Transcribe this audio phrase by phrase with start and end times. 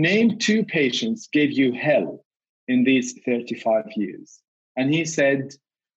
[0.00, 2.24] name two patients gave you hell
[2.68, 4.40] in these 35 years.
[4.76, 5.54] And he said,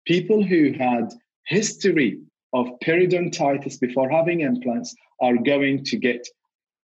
[0.06, 1.12] people who had
[1.46, 2.20] history
[2.52, 6.26] of periodontitis before having implants are going to get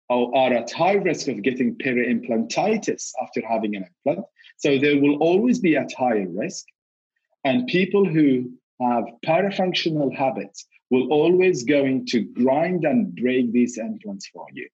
[0.10, 4.26] or are at high risk of getting peri-implantitis after having an implant.
[4.58, 6.66] So they will always be at higher risk.
[7.44, 8.52] And people who
[8.82, 14.68] have parafunctional habits will always going to grind and break these implants for you.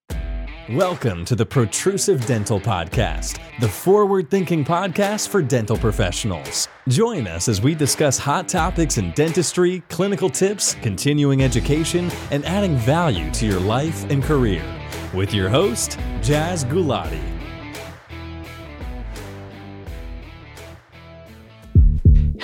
[0.71, 6.67] Welcome to the Protrusive Dental Podcast, the forward thinking podcast for dental professionals.
[6.88, 12.77] Join us as we discuss hot topics in dentistry, clinical tips, continuing education, and adding
[12.77, 14.66] value to your life and career.
[15.13, 17.34] With your host, Jaz Gulati.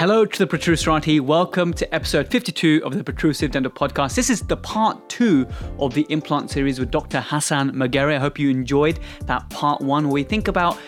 [0.02, 1.22] Hello to the Protruserati.
[1.22, 4.16] Welcome to episode 52 of the Protrusive Dental Podcast.
[4.16, 5.46] This is the part two
[5.77, 7.22] of the implant series with Dr.
[7.22, 8.16] Hassan Maghaireh.
[8.16, 10.80] I hope you enjoyed that part one where we think about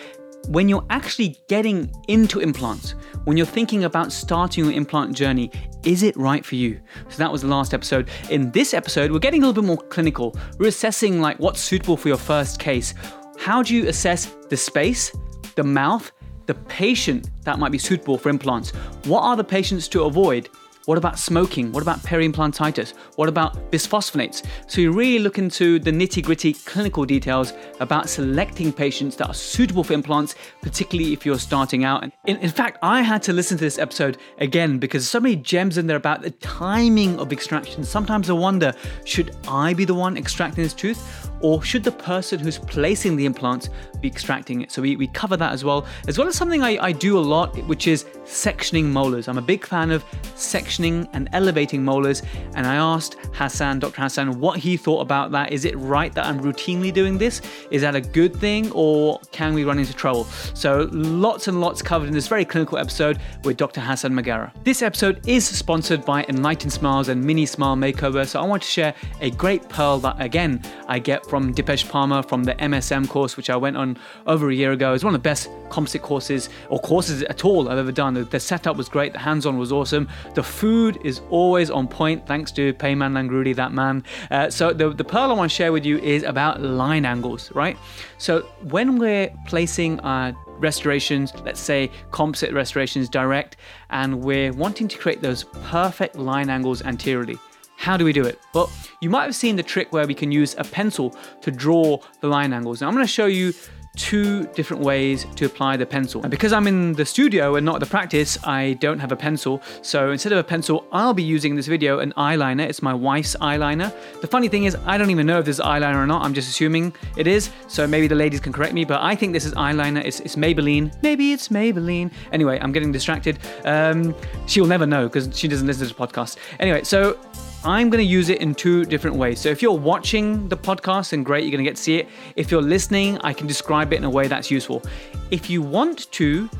[0.48, 5.48] when you're actually getting into implants, when you're thinking about starting your implant journey,
[5.84, 6.80] is it right for you?
[7.08, 8.10] So that was the last episode.
[8.30, 10.36] In this episode, we're getting a little bit more clinical.
[10.58, 12.94] We're assessing like what's suitable for your first case.
[13.38, 15.12] How do you assess the space,
[15.54, 16.10] the mouth,
[16.46, 18.70] the patient that might be suitable for implants.
[19.04, 20.48] What are the patients to avoid?
[20.86, 21.72] What about smoking?
[21.72, 22.92] What about peri-implantitis?
[23.16, 24.44] What about bisphosphonates?
[24.66, 29.82] So you really look into the nitty-gritty clinical details about selecting patients that are suitable
[29.82, 32.04] for implants, particularly if you're starting out.
[32.26, 35.76] In, in fact, I had to listen to this episode again because so many gems
[35.76, 37.84] in there about the timing of extraction.
[37.84, 38.72] Sometimes I wonder,
[39.04, 41.30] should I be the one extracting this tooth?
[41.40, 43.68] Or should the person who's placing the implants
[44.00, 44.72] be extracting it?
[44.72, 47.20] So we, we cover that as well, as well as something I, I do a
[47.20, 49.28] lot, which is sectioning molars.
[49.28, 50.02] I'm a big fan of
[50.36, 52.22] sectioning and elevating molars,
[52.54, 54.00] and I asked Hassan, Dr.
[54.00, 55.52] Hassan, what he thought about that.
[55.52, 57.42] Is it right that I'm routinely doing this?
[57.70, 60.24] Is that a good thing, or can we run into trouble?
[60.54, 63.80] So lots and lots covered this very clinical episode with Dr.
[63.80, 64.52] Hassan Maghaireh.
[64.64, 68.68] This episode is sponsored by Enlighten Smiles and Mini Smile Makeover, so I want to
[68.68, 73.36] share a great pearl that again I get from Dipesh Parmar from the MSM course,
[73.36, 74.94] which I went on over a year ago.
[74.94, 78.14] It's one of the best composite courses or courses at all I've ever done.
[78.14, 80.08] The, the setup was great, the hands on was awesome.
[80.34, 84.04] The food is always on point, thanks to Payman Langroudi, that man.
[84.30, 87.50] Uh, so, the, the pearl I want to share with you is about line angles,
[87.52, 87.76] right?
[88.18, 93.56] So, when we're placing our restorations, let's say composite restorations direct,
[93.90, 97.38] and we're wanting to create those perfect line angles anteriorly.
[97.76, 98.38] How do we do it?
[98.54, 98.70] Well,
[99.00, 102.28] you might have seen the trick where we can use a pencil to draw the
[102.28, 102.80] line angles.
[102.80, 103.52] Now I'm going to show you
[103.96, 106.22] two different ways to apply the pencil.
[106.22, 109.16] And because I'm in the studio and not at the practice, I don't have a
[109.16, 109.62] pencil.
[109.82, 112.68] So instead of a pencil, I'll be using in this video an eyeliner.
[112.68, 113.92] It's my wife's eyeliner.
[114.20, 116.22] The funny thing is, I don't even know if this is eyeliner or not.
[116.22, 117.50] I'm just assuming it is.
[117.68, 120.04] So maybe the ladies can correct me, but I think this is eyeliner.
[120.04, 120.92] It's, it's Maybelline.
[121.02, 122.12] Maybe it's Maybelline.
[122.32, 123.38] Anyway, I'm getting distracted.
[123.64, 124.14] Um,
[124.46, 126.36] she'll never know because she doesn't listen to the podcast.
[126.58, 127.18] Anyway, so
[127.66, 129.40] I'm going to use it in two different ways.
[129.40, 132.08] So if you're watching the podcast, then great, you're going to get to see it.
[132.36, 134.82] If you're listening, I can describe it in a way that's useful.
[135.30, 136.50] If you want to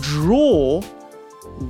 [0.00, 0.80] draw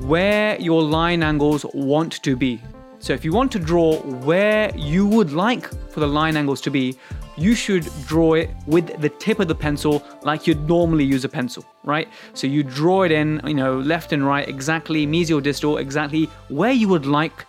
[0.04, 2.60] where your line angles want to be,
[2.98, 6.70] so if you want to draw where you would like for the line angles to
[6.70, 6.98] be,
[7.38, 11.30] you should draw it with the tip of the pencil like you'd normally use a
[11.30, 12.08] pencil, right?
[12.34, 16.72] So you draw it in, you know, left and right, exactly mesial distal, exactly where
[16.72, 17.46] you would like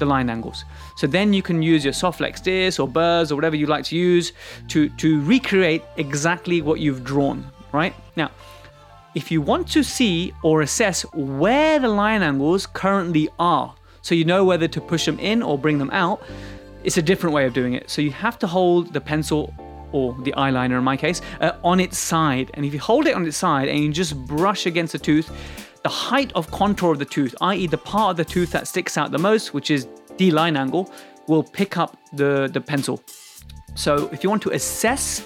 [0.00, 0.64] the line angles.
[1.00, 3.96] So then you can use your Sof-Lex disc or burrs or whatever you like to
[3.96, 4.34] use
[4.68, 7.94] to, to recreate exactly what you've drawn, right?
[8.16, 8.30] Now,
[9.14, 14.26] if you want to see or assess where the line angles currently are, so you
[14.26, 16.22] know whether to push them in or bring them out,
[16.84, 17.88] it's a different way of doing it.
[17.88, 19.54] So you have to hold the pencil
[19.92, 22.50] or the eyeliner in my case, uh, on its side.
[22.52, 25.30] And if you hold it on its side and you just brush against the tooth,
[25.82, 28.98] the height of contour of the tooth, i.e., the part of the tooth that sticks
[28.98, 29.88] out the most, which is
[30.20, 30.84] D line angle,
[31.30, 33.02] will pick up the, the pencil.
[33.74, 35.20] So if you want to assess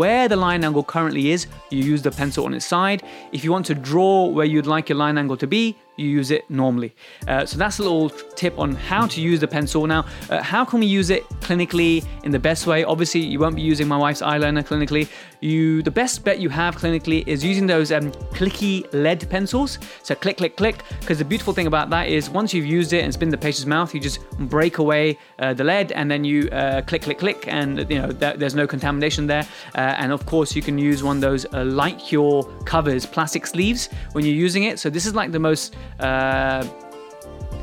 [0.00, 3.02] where the line angle currently is, you use the pencil on its side.
[3.32, 6.30] If you want to draw where you'd like your line angle to be, you use
[6.30, 6.94] it normally.
[7.28, 9.86] Uh, so that's a little tip on how to use the pencil.
[9.86, 12.84] Now, uh, how can we use it clinically in the best way?
[12.84, 15.08] Obviously, you won't be using my wife's eyeliner clinically.
[15.40, 19.78] You, the best bet you have clinically is using those um, clicky lead pencils.
[20.02, 20.82] So click, click, click.
[21.00, 23.32] Because the beautiful thing about that is once you've used it and it's been in
[23.32, 27.02] the patient's mouth, you just break away uh, the lead and then you uh, click,
[27.02, 29.46] click, click, and you know th- there's no contamination there.
[29.74, 33.46] Uh, and of course, you can use one of those uh, light cure covers, plastic
[33.46, 34.78] sleeves when you're using it.
[34.78, 36.66] So this is like the most uh,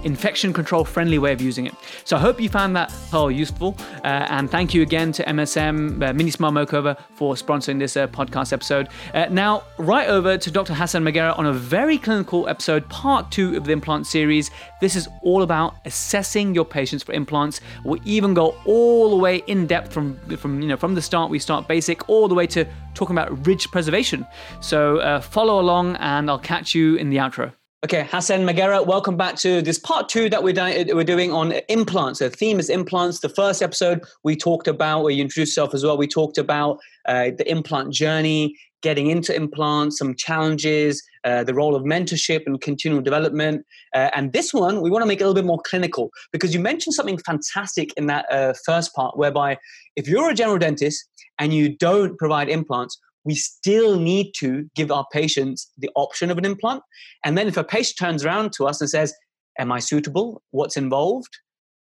[0.04, 1.76] infection control friendly way of using it.
[2.04, 3.78] So I hope you found that whole useful.
[4.04, 8.08] Uh, and thank you again to MSM, uh, Mini Smile Makeover, for sponsoring this uh,
[8.08, 8.90] podcast episode.
[9.14, 10.74] Uh, now, right over to Dr.
[10.74, 14.52] Hassan Maghaireh on a very clinical episode, part two of the implant series.
[14.80, 17.62] This is all about assessing your patients for implants.
[17.86, 21.30] We even go all the way in depth from, from, you know, from the start.
[21.30, 24.26] We start basic all the way to talking about ridge preservation.
[24.60, 27.54] So uh, follow along and I'll catch you in the outro.
[27.84, 31.54] Okay, Hassan Maghaireh, welcome back to this part two that we're, di- we're doing on
[31.68, 32.20] implants.
[32.20, 33.22] The theme is implants.
[33.22, 36.78] The first episode we talked about, where you introduced yourself as well, we talked about
[37.08, 42.62] uh, the implant journey, getting into implants, some challenges, uh, the role of mentorship and
[42.62, 43.66] continual development.
[43.96, 46.54] Uh, and this one, we want to make it a little bit more clinical because
[46.54, 49.58] you mentioned something fantastic in that uh, first part, whereby
[49.96, 54.92] if you're a general dentist and you don't provide implants, we still need to give
[54.92, 56.82] our patients the option of an implant.
[57.24, 59.14] And then if a patient turns around to us and says,
[59.60, 60.42] Am I suitable?
[60.52, 61.38] What's involved?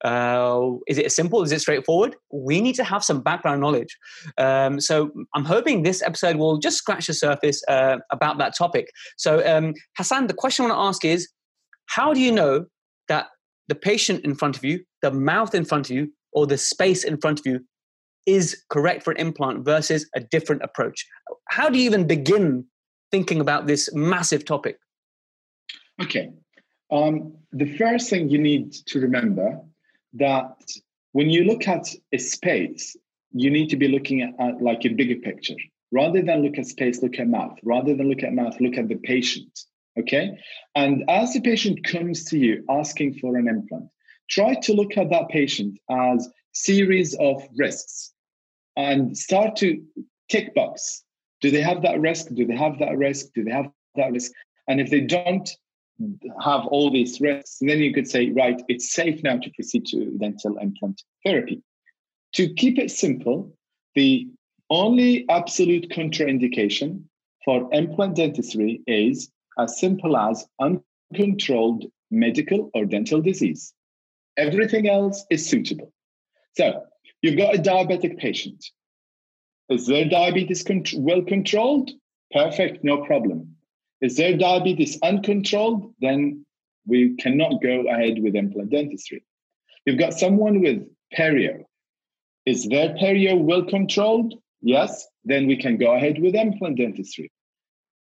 [0.03, 1.43] Uh, is it simple?
[1.43, 2.15] Is it straightforward?
[2.31, 3.97] We need to have some background knowledge.
[4.37, 8.89] Um, so I'm hoping this episode will just scratch the surface uh, about that topic.
[9.17, 11.29] So, um, Hassan, the question I want to ask is
[11.85, 12.65] how do you know
[13.07, 13.27] that
[13.69, 17.05] the patient in front of you, the mouth in front of you, or the space
[17.05, 17.61] in front of you
[18.25, 21.05] is correct for an implant versus a different approach.
[21.49, 22.65] How do you even begin
[23.11, 24.77] thinking about this massive topic?
[26.01, 26.31] Okay.
[26.91, 29.59] Um, the first thing you need to remember
[30.13, 30.55] that
[31.11, 32.95] when you look at a space,
[33.31, 35.55] you need to be looking at, at like a bigger picture.
[35.91, 37.57] Rather than look at space, look at mouth.
[37.63, 39.59] Rather than look at mouth, look at the patient.
[39.99, 40.37] Okay.
[40.75, 43.89] And as the patient comes to you asking for an implant,
[44.29, 48.12] try to look at that patient as series of risks
[48.75, 49.81] and start to
[50.29, 51.03] tick box.
[51.41, 52.27] Do they have that risk?
[52.33, 53.27] Do they have that risk?
[53.35, 54.31] Do they have that risk?
[54.67, 55.49] And if they don't
[56.43, 60.05] have all these risks, then you could say, right, it's safe now to proceed to
[60.17, 61.61] dental implant therapy.
[62.33, 63.55] To keep it simple,
[63.95, 64.27] the
[64.69, 67.03] only absolute contraindication
[67.45, 69.29] for implant dentistry is
[69.59, 73.73] as simple as uncontrolled medical or dental disease.
[74.37, 75.91] Everything else is suitable.
[76.55, 76.83] So
[77.23, 78.65] You've got a diabetic patient.
[79.69, 81.89] Is their diabetes con- well controlled?
[82.31, 83.55] Perfect, no problem.
[84.01, 85.93] Is their diabetes uncontrolled?
[86.01, 86.45] Then
[86.85, 89.23] we cannot go ahead with implant dentistry.
[89.85, 90.85] You've got someone with
[91.17, 91.63] perio.
[92.45, 94.33] Is their perio well controlled?
[94.61, 97.31] Yes, then we can go ahead with implant dentistry.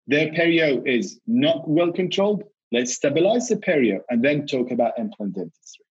[0.08, 2.44] Their perio is not well controlled.
[2.74, 5.86] Let's stabilize the perio and then talk about implant dentistry.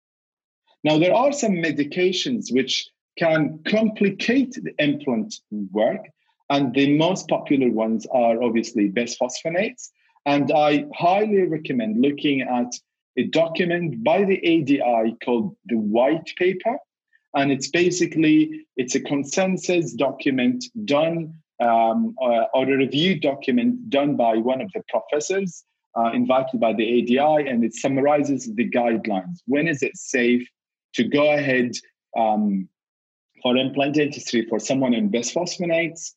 [0.83, 5.35] Now, there are some medications which can complicate the implant
[5.71, 6.07] work.
[6.49, 9.89] And the most popular ones are obviously bisphosphonates.
[10.25, 12.71] And I highly recommend looking at
[13.17, 16.77] a document by the ADI called the white paper.
[17.35, 24.15] And it's basically, it's a consensus document done um, uh, or a review document done
[24.17, 25.63] by one of the professors
[25.97, 29.39] uh, invited by the ADI, and it summarizes the guidelines.
[29.45, 30.47] When is it safe
[30.95, 31.73] to go ahead
[32.17, 32.67] um,
[33.41, 36.13] for implant dentistry for someone in bisphosphonates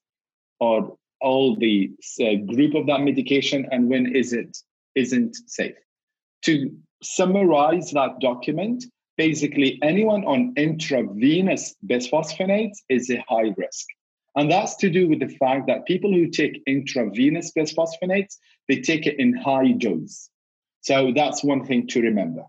[0.61, 1.91] or all the
[2.21, 4.57] uh, group of that medication and when is it
[4.95, 5.75] isn't safe.
[6.43, 6.71] To
[7.03, 8.85] summarize that document
[9.17, 13.87] basically anyone on intravenous bisphosphonates is a high risk.
[14.37, 18.37] And that's to do with the fact that people who take intravenous bisphosphonates
[18.69, 20.31] they take it in high dose.
[20.81, 22.43] So that's one thing to remember.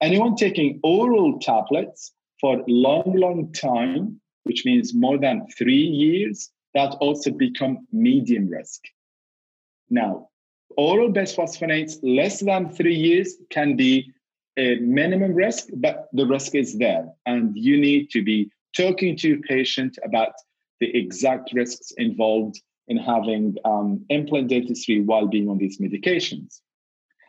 [0.00, 2.12] Anyone taking oral tablets
[2.44, 8.82] for long, long time, which means more than three years, that also become medium risk.
[9.88, 10.28] Now,
[10.76, 14.12] oral bisphosphonates less than three years can be
[14.58, 17.06] a minimum risk, but the risk is there.
[17.24, 20.34] And you need to be talking to your patient about
[20.80, 26.60] the exact risks involved in having um, implant dentistry while being on these medications.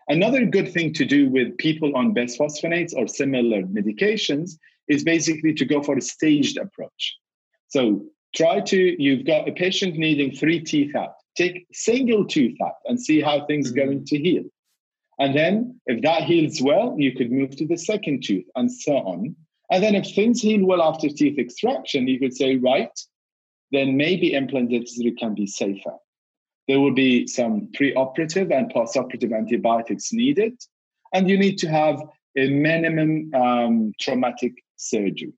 [0.09, 4.57] Another good thing to do with people on bisphosphonates or similar medications
[4.87, 7.15] is basically to go for a staged approach.
[7.67, 12.75] So try to, you've got a patient needing three teeth out, take single tooth out
[12.85, 13.85] and see how things mm-hmm.
[13.85, 14.43] going to heal.
[15.17, 18.97] And then if that heals well, you could move to the second tooth and so
[18.97, 19.35] on.
[19.71, 22.91] And then if things heal well after teeth extraction, you could say, right,
[23.71, 25.93] then maybe implant dentistry can be safer.
[26.67, 30.53] There will be some preoperative and postoperative antibiotics needed.
[31.13, 32.01] And you need to have
[32.37, 35.33] a minimum um, traumatic surgery.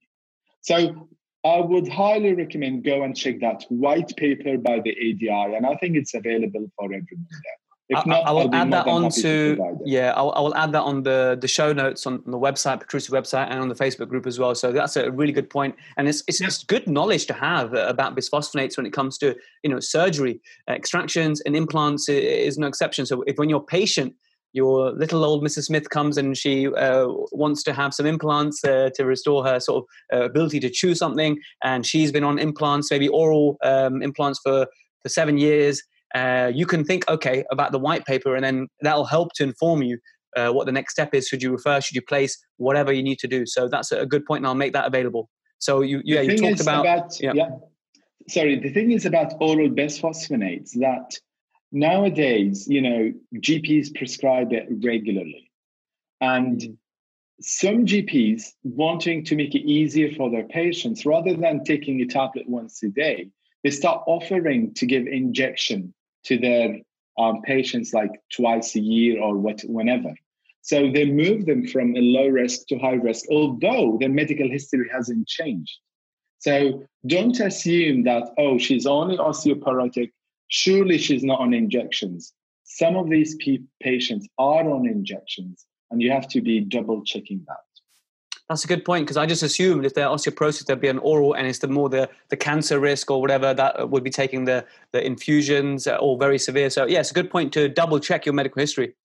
[0.62, 1.08] So
[1.46, 5.76] I would highly recommend go and check that white paper by the ADI, and I
[5.76, 7.58] think it's available for everyone there.
[7.90, 11.04] If not, I, will add that on to yeah, I'll, I will add that on
[11.04, 14.28] the the show notes on, on the website, Protrusive website, and on the Facebook group
[14.28, 14.54] as well.
[14.56, 18.18] So that's a really good point, and it's it's just good knowledge to have about
[18.18, 23.06] bisphosphonates when it comes to you know surgery, extractions, and implants is no exception.
[23.06, 24.16] So if when your patient
[24.58, 25.66] your little old Mrs.
[25.66, 29.86] Smith comes and she uh, wants to have some implants uh, to restore her sort
[29.86, 34.40] of uh, ability to chew something, and she's been on implants, maybe oral um, implants
[34.44, 34.68] for
[35.04, 35.82] for seven years,
[36.16, 39.82] uh, you can think, okay, about the white paper, and then that'll help to inform
[39.82, 39.98] you
[40.36, 41.28] uh, what the next step is.
[41.28, 41.82] Should you refer?
[41.82, 42.38] Should you place?
[42.58, 43.46] Whatever you need to do.
[43.46, 45.30] So that's a good point, and I'll make that available.
[45.60, 47.34] So you, yeah, you talked about, about yeah.
[47.34, 47.50] yeah.
[48.30, 51.18] Sorry, the thing is about oral bisphosphonates that
[51.72, 55.52] nowadays, you know, GPs prescribe it regularly,
[56.22, 56.78] and mm.
[57.40, 62.48] some GPs wanting to make it easier for their patients, rather than taking a tablet
[62.48, 63.30] once a day,
[63.64, 65.94] they start offering to give injection
[66.26, 66.78] to their
[67.18, 70.14] um, patients like twice a year or what, whenever.
[70.62, 74.88] So they move them from a low risk to high risk, although their medical history
[74.92, 75.78] hasn't changed.
[76.40, 80.12] So don't assume that, oh, she's only osteoporotic.
[80.50, 82.34] Surely she's not on injections.
[82.64, 83.38] Some of these
[83.82, 87.58] patients are on injections, and you have to be double checking that.
[88.50, 91.34] That's a good point because I just assumed if they're osteoporosis, there'd be an oral,
[91.34, 94.46] and it's the more the, the cancer risk or whatever that uh, would be taking
[94.46, 96.70] the the infusions uh, or very severe.
[96.70, 98.96] So yeah, it's a good point to double check your medical history.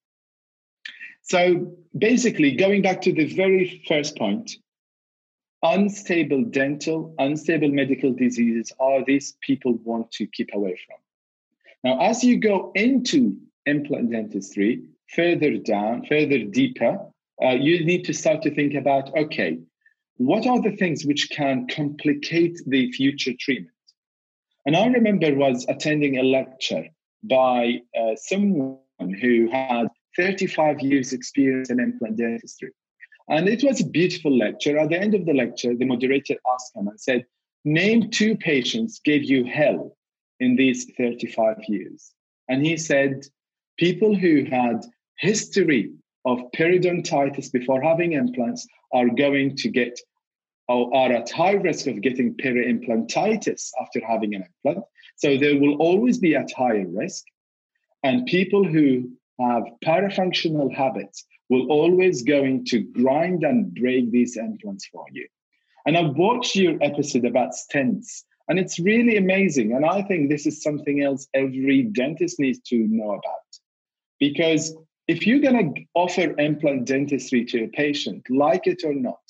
[1.23, 4.53] So basically, going back to the very first point,
[5.63, 10.99] unstable dental, unstable medical diseases are these people want to keep away from.
[11.85, 13.37] Now, as you go into
[13.67, 14.83] implant dentistry,
[15.15, 16.99] further down, further deeper,
[17.43, 19.59] uh, you need to start to think about okay,
[20.17, 23.71] what are the things which can complicate the future treatment?
[24.65, 26.87] And I remember was attending a lecture
[27.25, 28.79] by uh, someone
[29.21, 32.71] who had 35 years experience in implant dentistry.
[33.29, 34.79] And it was a beautiful lecture.
[34.79, 37.25] At the end of the lecture, the moderator asked him and said,
[37.65, 39.97] Name two patients gave you hell
[40.43, 42.13] in these 35 years.
[42.49, 43.25] And he said,
[43.79, 44.85] People who had
[45.19, 45.93] history
[46.25, 49.99] of periodontitis before having implants are going to get
[50.69, 54.85] or are at high risk of getting peri-implantitis after having an implant.
[55.17, 57.25] So they will always be at higher risk.
[58.03, 64.87] And people who have parafunctional habits will always going to grind and break these implants
[64.87, 65.27] for you.
[65.87, 69.73] And I've watched your episode about stents, and it's really amazing.
[69.73, 73.51] And I think this is something else every dentist needs to know about.
[74.19, 74.75] Because
[75.09, 79.21] if you're going to offer implant dentistry to a patient, like it or not,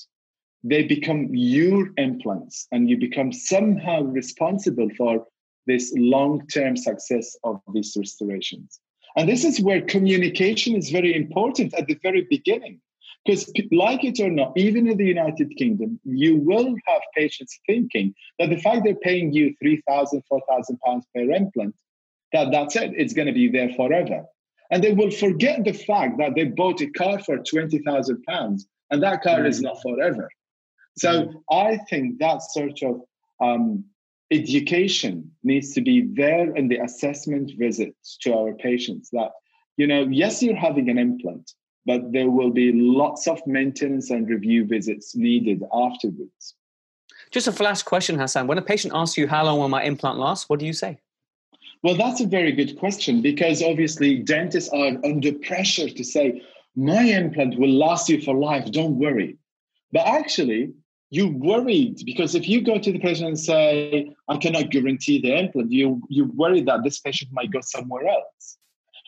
[0.63, 5.25] they become your implants and you become somehow responsible for
[5.67, 8.79] this long term success of these restorations.
[9.15, 12.81] And this is where communication is very important at the very beginning.
[13.25, 18.13] Because, like it or not, even in the United Kingdom, you will have patients thinking
[18.37, 21.75] that the fact they're paying you 3,000, 4,000 pounds per implant,
[22.33, 24.25] that that's it, it's going to be there forever.
[24.71, 29.01] And they will forget the fact that they bought a car for 20,000 pounds and
[29.03, 29.47] that car mm.
[29.47, 30.29] is not forever.
[30.97, 31.33] So mm.
[31.51, 33.01] I think that sort of
[33.39, 33.85] um,
[34.31, 39.31] education needs to be there in the assessment visits to our patients that,
[39.77, 41.51] you know, yes, you're having an implant,
[41.85, 46.55] but there will be lots of maintenance and review visits needed afterwards.
[47.31, 48.47] Just a flash question, Hassan.
[48.47, 50.49] When a patient asks you, How long will my implant last?
[50.49, 50.99] What do you say?
[51.81, 56.41] Well, that's a very good question because obviously dentists are under pressure to say,
[56.75, 59.37] my implant will last you for life, don't worry.
[59.91, 60.73] But actually,
[61.09, 65.37] you're worried because if you go to the patient and say, I cannot guarantee the
[65.37, 68.57] implant, you, you're worried that this patient might go somewhere else.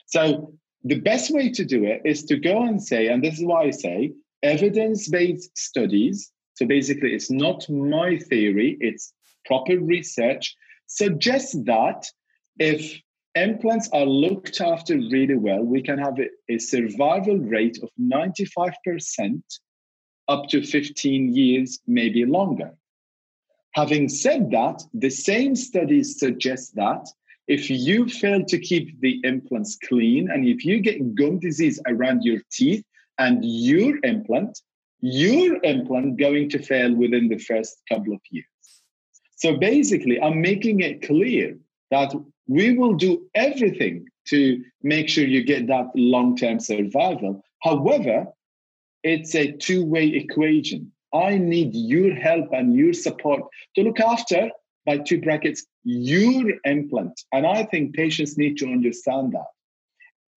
[0.07, 0.53] So
[0.85, 3.63] the best way to do it is to go and say, and this is why
[3.63, 4.13] I say
[4.43, 6.31] evidence based studies.
[6.53, 9.11] So basically, it's not my theory, it's
[9.45, 12.05] proper research, suggests that
[12.59, 13.01] if
[13.33, 16.17] implants are looked after really well, we can have
[16.49, 19.41] a, survival rate of 95%
[20.27, 22.71] up to 15 years, maybe longer.
[23.73, 27.07] Having said that, the same studies suggest that
[27.47, 32.23] if you fail to keep the implants clean and if you get gum disease around
[32.23, 32.83] your teeth
[33.19, 34.59] and your implant,
[35.01, 38.45] your implant going to fail within the first couple of years.
[39.35, 41.57] So basically, I'm making it clear
[41.91, 42.13] that
[42.47, 47.43] we will do everything to make sure you get that long term survival.
[47.61, 48.27] However,
[49.03, 50.91] it's a two way equation.
[51.13, 53.43] I need your help and your support
[53.75, 54.49] to look after,
[54.85, 57.19] by two brackets, your implant.
[57.31, 59.47] And I think patients need to understand that.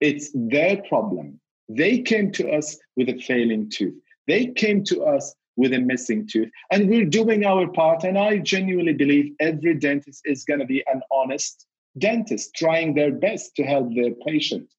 [0.01, 1.39] It's their problem.
[1.67, 3.95] They came to us with a failing tooth.
[4.27, 6.49] They came to us with a missing tooth.
[6.71, 8.03] And we're doing our part.
[8.03, 11.65] And I genuinely believe every dentist is going to be an honest
[11.97, 14.69] dentist, trying their best to help their patient.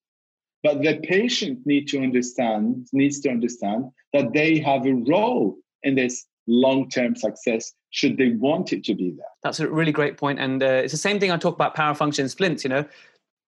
[0.62, 5.94] But the patient need to understand, needs to understand that they have a role in
[5.94, 9.26] this long-term success should they want it to be there.
[9.42, 10.38] That's a really great point.
[10.38, 12.84] And uh, it's the same thing I talk about parafunction splints, you know.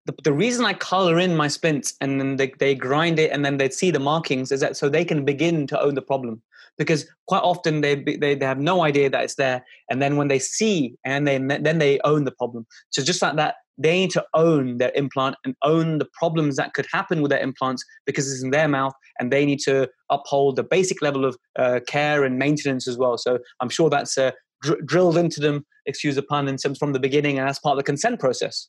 [0.05, 3.45] The, the reason I color in my splints and then they, they grind it and
[3.45, 6.43] then they see the markings is that so they can begin to own the problem
[6.77, 10.27] because quite often they, they, they have no idea that it's there and then when
[10.27, 14.11] they see and they then they own the problem so just like that they need
[14.11, 18.31] to own their implant and own the problems that could happen with their implants because
[18.31, 22.25] it's in their mouth and they need to uphold the basic level of uh, care
[22.25, 23.17] and maintenance as well.
[23.19, 27.01] So i'm sure that's uh, dr- drilled into them excuse the pun and from the
[27.01, 28.69] beginning and that's part of the consent process.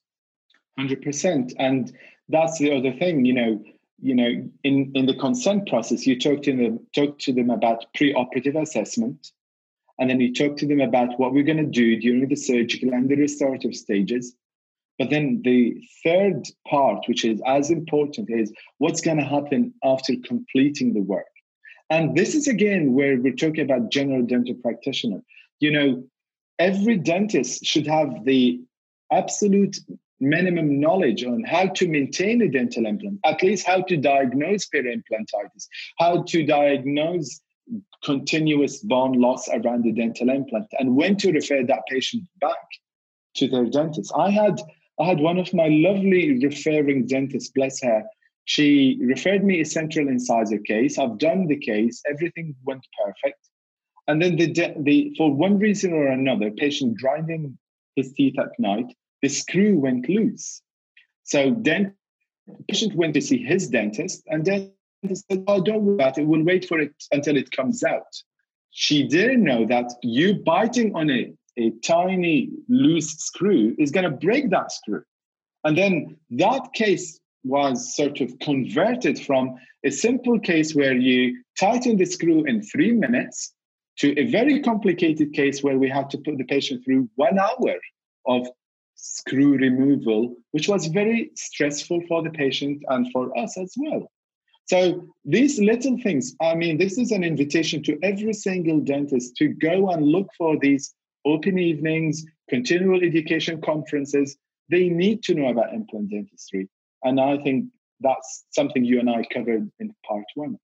[0.80, 1.94] 100% and
[2.30, 3.64] that's the other thing you know
[4.04, 7.86] you know, in, in the consent process, you talk to them talk to them about
[7.96, 9.32] pre-operative assessment,
[9.98, 12.94] and then you talk to them about what we're going to do during the surgical
[12.94, 14.36] and the restorative stages.
[15.00, 20.14] But then the third part, which is as important, is what's going to happen after
[20.24, 21.26] completing the work.
[21.90, 25.22] And this is again where we're talking about general dental practitioner.
[25.60, 26.04] You know,
[26.60, 28.62] every dentist should have the
[29.12, 29.78] absolute
[30.20, 35.68] minimum knowledge on how to maintain a dental implant, at least how to diagnose peri-implantitis,
[36.00, 37.42] how to diagnose
[38.04, 42.68] continuous bone loss around the dental implant, and when to refer that patient back
[43.36, 44.12] to their dentist.
[44.16, 44.62] I had
[45.00, 48.04] I had one of my lovely referring dentists, bless her.
[48.46, 50.98] She referred me a central incisor case.
[50.98, 52.02] I've done the case.
[52.10, 53.40] Everything went perfect.
[54.08, 57.58] And then the, the for one reason or another, patient grinding
[57.96, 60.62] his teeth at night, the screw went loose.
[61.24, 61.96] So then
[62.48, 66.18] the patient went to see his dentist, and then dentist said, Oh, don't worry about
[66.18, 66.28] it.
[66.28, 68.14] We'll wait for it until it comes out.
[68.72, 74.18] She didn't know that you biting on a, a tiny loose screw is going to
[74.18, 75.04] break that screw.
[75.64, 79.56] And then that case was sort of converted from
[79.86, 83.54] a simple case where you tighten the screw in three minutes
[84.00, 87.76] to a very complicated case where we had to put the patient through one hour
[88.26, 88.48] of
[88.96, 94.10] screw removal, which was very stressful for the patient and for us as well.
[94.66, 99.50] So these little things, I mean, this is an invitation to every single dentist to
[99.50, 100.94] go and look for these
[101.26, 104.38] open evenings, continual education conferences.
[104.70, 106.70] They need to know about implant dentistry.
[107.04, 107.66] And I think
[108.00, 110.58] that's something you and I covered in part one.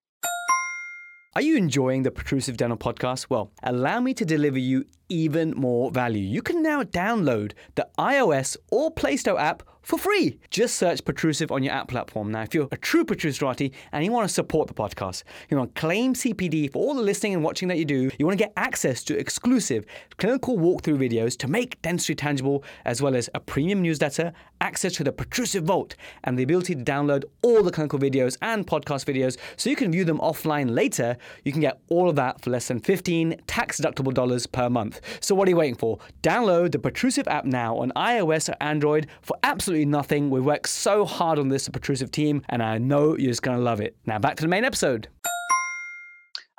[1.36, 3.28] Are you enjoying the Protrusive Dental podcast?
[3.30, 6.24] Well, allow me to deliver you even more value.
[6.24, 10.38] You can now download the iOS or Play Store app for free.
[10.52, 12.32] Just search Protrusive on your app platform.
[12.32, 15.74] Now, if you're a true Protruserati and you want to support the podcast, you want
[15.74, 18.44] to claim CPD for all the listening and watching that you do, you want to
[18.44, 19.86] get access to exclusive
[20.18, 25.04] clinical walkthrough videos to make dentistry tangible, as well as a premium newsletter, access to
[25.04, 29.38] the Protrusive Vault, and the ability to download all the clinical videos and podcast videos
[29.58, 32.68] so you can view them offline later, you can get all of that for less
[32.68, 34.99] than 15 tax deductible dollars per month.
[35.20, 36.00] So what are you waiting for?
[36.24, 40.30] Download the Protrusive app now on iOS or Android for absolutely nothing.
[40.30, 43.64] We work so hard on this Protrusive team, and I know you're just going to
[43.64, 43.96] love it.
[44.06, 45.08] Now back to the main episode.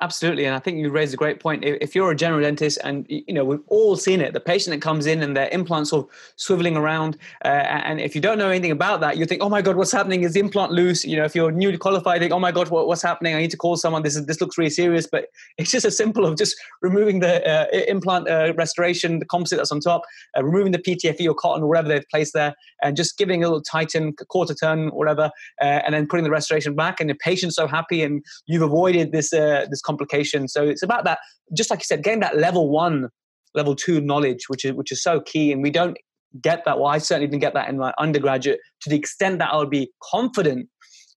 [0.03, 1.63] Absolutely, and I think you raised a great point.
[1.63, 4.81] If you're a general dentist, and you know we've all seen it, the patient that
[4.81, 8.49] comes in and their implants sort of swiveling around, uh, and if you don't know
[8.49, 10.23] anything about that, you think, "Oh my God, what's happening?
[10.25, 12.87] Is the implant loose?" You know, if you're newly qualified, think, "Oh my God, what,
[12.87, 13.35] what's happening?
[13.35, 14.03] I need to call someone.
[14.03, 15.27] This is this looks really serious." But
[15.59, 19.71] it's just as simple of just removing the uh, implant uh, restoration, the composite that's
[19.71, 20.01] on top,
[20.35, 23.49] uh, removing the PTFE or cotton or whatever they've placed there, and just giving a
[23.49, 27.57] little tighten, quarter turn, whatever, uh, and then putting the restoration back, and the patient's
[27.57, 30.49] so happy, and you've avoided this uh, this complication.
[30.49, 31.19] So it's about that,
[31.61, 33.09] just like you said, getting that level one,
[33.55, 35.53] level two knowledge, which is which is so key.
[35.53, 35.97] And we don't
[36.41, 36.79] get that.
[36.79, 39.71] Well, I certainly didn't get that in my undergraduate to the extent that I would
[39.71, 40.69] be confident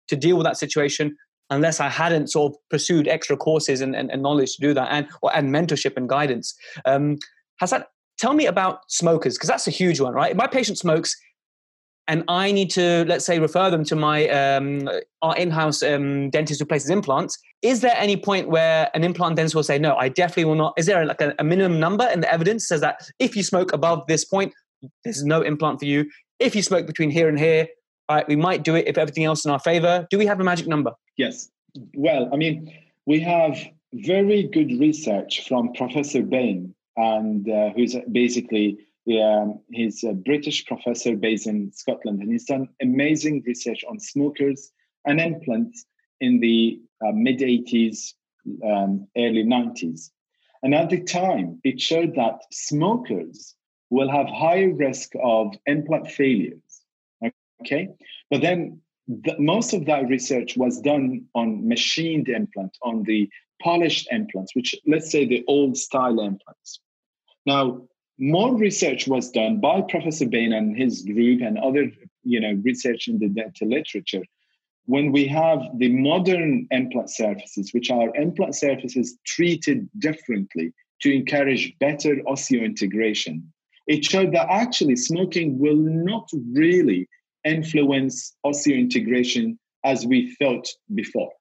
[0.10, 1.16] to deal with that situation
[1.50, 4.88] unless I hadn't sort of pursued extra courses and, and, and knowledge to do that
[4.92, 6.56] and or and mentorship and guidance.
[6.86, 7.18] Um,
[7.60, 7.84] Hassan
[8.18, 10.32] tell me about smokers because that's a huge one, right?
[10.32, 11.16] If my patient smokes,
[12.08, 14.90] and I need to, let's say, refer them to my um,
[15.22, 17.38] our in-house um, dentist who places implants.
[17.62, 20.74] Is there any point where an implant dentist will say, "No, I definitely will not"?
[20.78, 23.72] Is there like a, a minimum number in the evidence says that if you smoke
[23.72, 24.54] above this point,
[25.04, 26.06] there's no implant for you.
[26.40, 27.68] If you smoke between here and here,
[28.10, 30.06] all right, we might do it if everything else in our favor.
[30.10, 30.92] Do we have a magic number?
[31.18, 31.50] Yes.
[31.96, 32.72] Well, I mean,
[33.06, 33.58] we have
[33.94, 38.78] very good research from Professor Bain, and uh, who's basically
[39.10, 44.72] Um, he's a British professor based in Scotland, and he's done amazing research on smokers
[45.06, 45.86] and implants
[46.22, 48.14] in the uh, mid 80s,
[48.66, 50.10] um, early 90s.
[50.62, 53.56] And at the time, it showed that smokers
[53.90, 56.82] will have higher risk of implant failures.
[57.62, 57.90] Okay.
[58.32, 63.30] But then the, most of that research was done on machined implants, on the
[63.62, 66.80] polished implants, which let's say the old style implants.
[67.46, 67.82] Now,
[68.20, 71.92] more research was done by Professor Bain and his group and other,
[72.24, 74.24] you know, research in the dental literature.
[74.86, 81.78] When we have the modern implant surfaces, which are implant surfaces treated differently to encourage
[81.80, 83.44] better osseointegration,
[83.88, 87.08] it showed that actually smoking will not really
[87.44, 91.32] influence osseointegration as we thought before.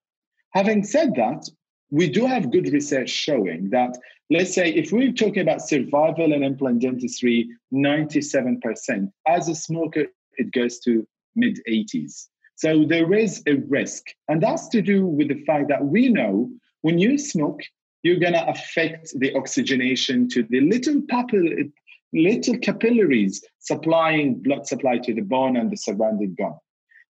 [0.53, 1.49] Having said that,
[1.93, 3.99] we do have good research showing that,
[4.31, 10.07] let's say, if we're talking about survival in implant dentistry, 97%, as a smoker,
[10.39, 12.29] it goes to mid 80s.
[12.57, 14.07] So there is a risk.
[14.29, 16.51] And that's to do with the fact that we know
[16.81, 17.61] when you smoke,
[18.03, 21.71] you're going to affect the oxygenation to the little papilla,
[22.15, 26.55] little capillaries supplying blood supply to the bone and the surrounding gum.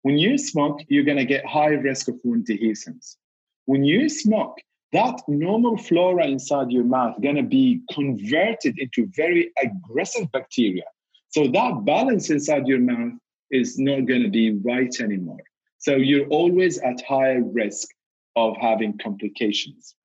[0.03, 3.17] When you smoke, you're going to get high risk of wound dehiscence.
[3.65, 4.57] When you smoke,
[4.91, 10.85] that normal flora inside your mouth going to be converted into very aggressive bacteria.
[11.29, 13.13] So that balance inside your mouth
[13.51, 15.43] is not going to be right anymore.
[15.77, 17.87] So you're always at higher risk
[18.35, 19.95] of having complications.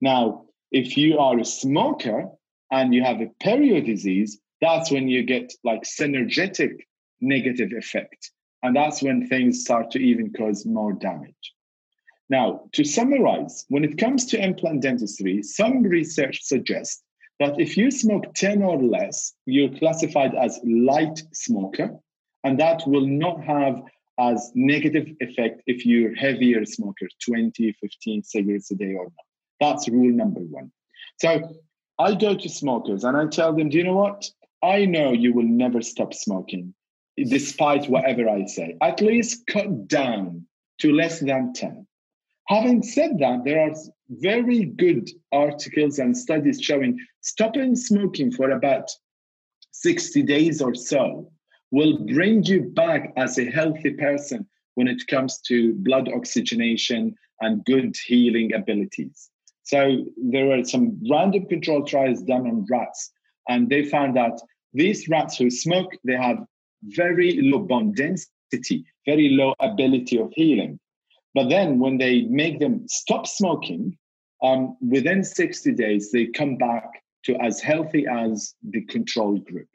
[0.00, 2.28] Now, if you are a smoker,
[2.70, 6.80] and you have a perio disease, that's when you get like synergetic
[7.20, 8.30] negative effect.
[8.62, 11.52] And that's when things start to even cause more damage.
[12.28, 17.02] Now, to summarize, when it comes to implant dentistry, some research suggests
[17.38, 21.96] that if you smoke 10 or less, you're classified as light smoker,
[22.42, 23.80] and that will not have
[24.18, 29.12] as negative effect if you're heavier smoker, 20, 15 cigarettes a day or not.
[29.60, 30.72] That's rule number one.
[31.18, 31.60] So
[31.98, 34.28] I go to smokers and I tell them, do you know what?
[34.62, 36.74] I know you will never stop smoking,
[37.16, 38.76] despite whatever I say.
[38.80, 40.46] At least cut down
[40.80, 41.85] to less than 10.
[42.48, 43.74] Having said that, there are
[44.08, 48.88] very good articles and studies showing stopping smoking for about
[49.72, 51.30] 60 days or so
[51.72, 57.64] will bring you back as a healthy person when it comes to blood oxygenation and
[57.64, 59.30] good healing abilities.
[59.64, 63.10] So there were some random control trials done on rats,
[63.48, 64.40] and they found that
[64.72, 66.38] these rats who smoke, they have
[66.82, 70.78] very low bone density, very low ability of healing.
[71.36, 73.98] But then when they make them stop smoking,
[74.42, 79.68] um, within 60 days, they come back to as healthy as the control group.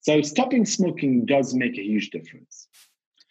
[0.00, 2.68] So stopping smoking does make a huge difference.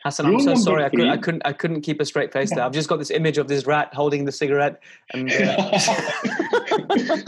[0.03, 0.83] Hassan, I'm so sorry.
[0.83, 1.41] I, could, I couldn't.
[1.45, 2.63] I couldn't keep a straight face there.
[2.63, 4.81] I've just got this image of this rat holding the cigarette.
[5.13, 5.35] And uh...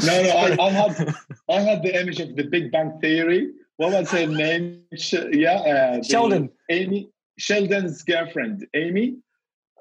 [0.04, 0.30] no, no.
[0.30, 1.16] I, I, had
[1.50, 3.52] I had the image of the Big Bang Theory.
[3.78, 4.84] What was her name?
[5.32, 6.50] yeah, uh, Sheldon.
[6.70, 7.10] Amy.
[7.38, 9.20] Sheldon's girlfriend, Amy.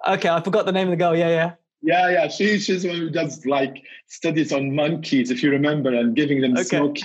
[0.06, 1.16] Okay, I forgot the name of the girl.
[1.16, 1.52] Yeah, yeah.
[1.80, 2.28] Yeah, yeah.
[2.28, 6.52] She, she's one who does like studies on monkeys, if you remember, and giving them
[6.52, 6.64] okay.
[6.64, 6.96] smoke.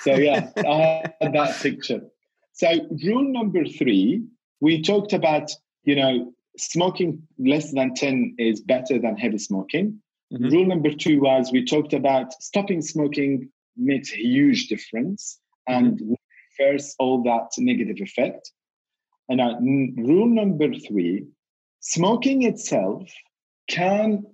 [0.00, 2.02] So yeah, I had that picture.
[2.52, 2.68] So
[3.04, 4.22] rule number three
[4.62, 5.50] we talked about,
[5.82, 10.00] you know, smoking less than 10 is better than heavy smoking.
[10.32, 10.50] Mm-hmm.
[10.50, 16.14] Rule number two was we talked about stopping smoking makes a huge difference and mm-hmm.
[16.60, 18.52] reverse all that negative effect.
[19.28, 21.26] And uh, n- rule number three
[21.82, 23.08] smoking itself
[23.68, 24.24] can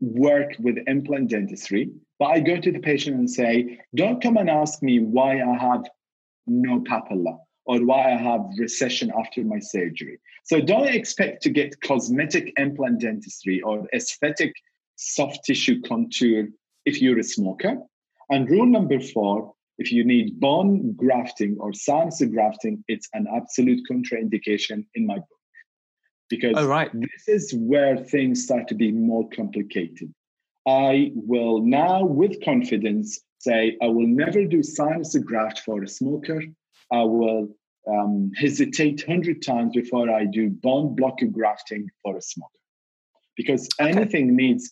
[0.00, 4.48] work with implant dentistry, but I go to the patient and say, don't come and
[4.48, 5.84] ask me why I have
[6.46, 10.18] no papilla or why I have recession after my surgery.
[10.44, 14.52] So don't expect to get cosmetic implant dentistry or aesthetic
[14.96, 16.48] soft tissue contour
[16.86, 17.76] if you're a smoker.
[18.30, 23.80] And rule number four, if you need bone grafting or sinus grafting, it's an absolute
[23.90, 25.37] contraindication in my book.
[26.28, 26.90] Because oh, right.
[26.92, 30.12] this is where things start to be more complicated.
[30.66, 36.42] I will now, with confidence, say I will never do sinus graft for a smoker.
[36.92, 37.48] I will
[37.90, 42.52] um, hesitate 100 times before I do bone block grafting for a smoker.
[43.36, 43.90] Because okay.
[43.90, 44.70] anything needs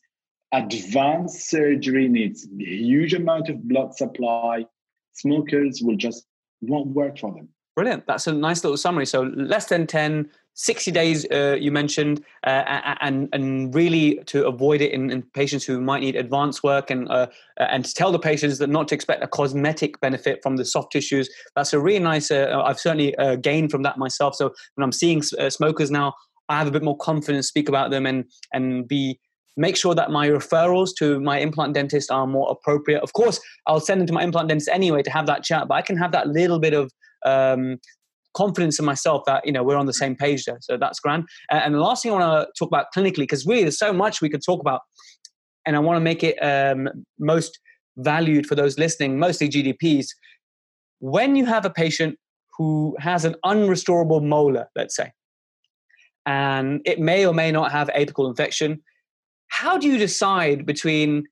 [0.53, 4.67] advanced surgery, needs a huge amount of blood supply.
[5.15, 6.27] Smokers will just
[6.61, 7.49] won't work for them.
[7.77, 8.07] Brilliant.
[8.07, 9.05] That's a nice little summary.
[9.05, 14.81] So less than 10, 60 days uh, you mentioned uh, and and really to avoid
[14.81, 17.27] it in, in, patients who might need advanced work and uh,
[17.59, 20.93] and to tell the patients that not to expect a cosmetic benefit from the soft
[20.93, 24.83] tissues that's a really nice uh, i've certainly uh, gained from that myself so when
[24.83, 26.15] i'm seeing uh, smokers now
[26.49, 29.21] i have a bit more confidence speak about them and and be
[29.59, 33.79] make sure that my referrals to my implant dentist are more appropriate of course i'll
[33.79, 36.13] send them to my implant dentist anyway to have that chat but i can have
[36.13, 36.91] that little bit of
[37.27, 37.79] um,
[38.35, 40.59] confidence in myself that you know we're on the same page there.
[40.61, 41.25] So that's grand.
[41.51, 44.21] And the last thing I want to talk about clinically, because really there's so much
[44.21, 44.83] we could talk about,
[45.65, 47.59] and I want to make it um, most
[47.97, 50.07] valued for those listening, mostly GDPs.
[51.01, 52.19] When you have a patient
[52.57, 55.13] who has an unrestorable molar, let's say,
[56.27, 58.83] and it may or may not have apical infection,
[59.49, 61.25] how do you decide between,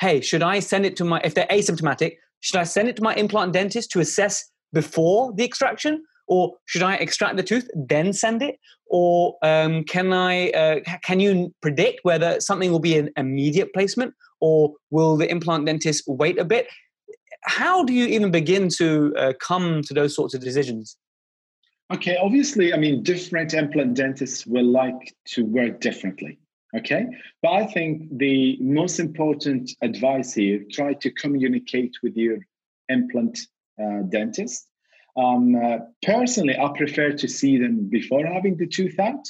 [0.00, 3.02] hey, should I send it to my, if they're asymptomatic, should I send it to
[3.02, 6.02] my implant dentist to assess before the extraction?
[6.30, 8.54] or should I extract the tooth then send it,
[8.86, 10.50] or um, can I?
[10.50, 15.66] Uh, can you predict whether something will be an immediate placement, or will the implant
[15.66, 16.68] dentist wait a bit?
[17.42, 20.96] How do you even begin to uh, come to those sorts of decisions?
[21.92, 26.38] Okay, obviously, I mean, different implant dentists will like to work differently.
[26.76, 27.06] Okay,
[27.42, 32.38] but I think the most important advice here: try to communicate with your
[32.88, 33.36] implant
[34.08, 34.70] dentist
[35.16, 39.24] um, uh, personally, I prefer to see them before having the tooth out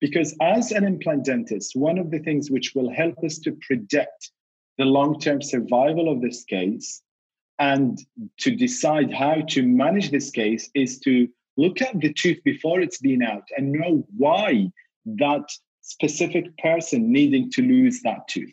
[0.00, 4.30] because, as an implant dentist, one of the things which will help us to predict
[4.78, 7.02] the long term survival of this case
[7.58, 7.98] and
[8.40, 12.98] to decide how to manage this case is to look at the tooth before it's
[12.98, 14.68] been out and know why
[15.04, 15.48] that
[15.82, 18.52] specific person needing to lose that tooth.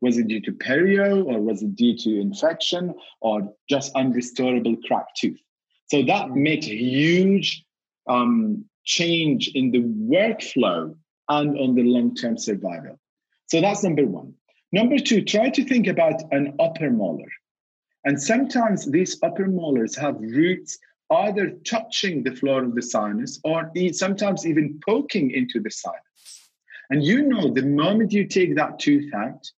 [0.00, 5.16] Was it due to perio or was it due to infection or just unrestorable cracked
[5.16, 5.40] tooth?
[5.86, 7.64] So that makes a huge
[8.08, 10.94] um, change in the workflow
[11.28, 12.98] and on the long term survival.
[13.46, 14.34] So that's number one.
[14.72, 17.28] Number two, try to think about an upper molar.
[18.04, 20.78] And sometimes these upper molars have roots
[21.10, 26.50] either touching the floor of the sinus or sometimes even poking into the sinus.
[26.90, 29.50] And you know, the moment you take that tooth out,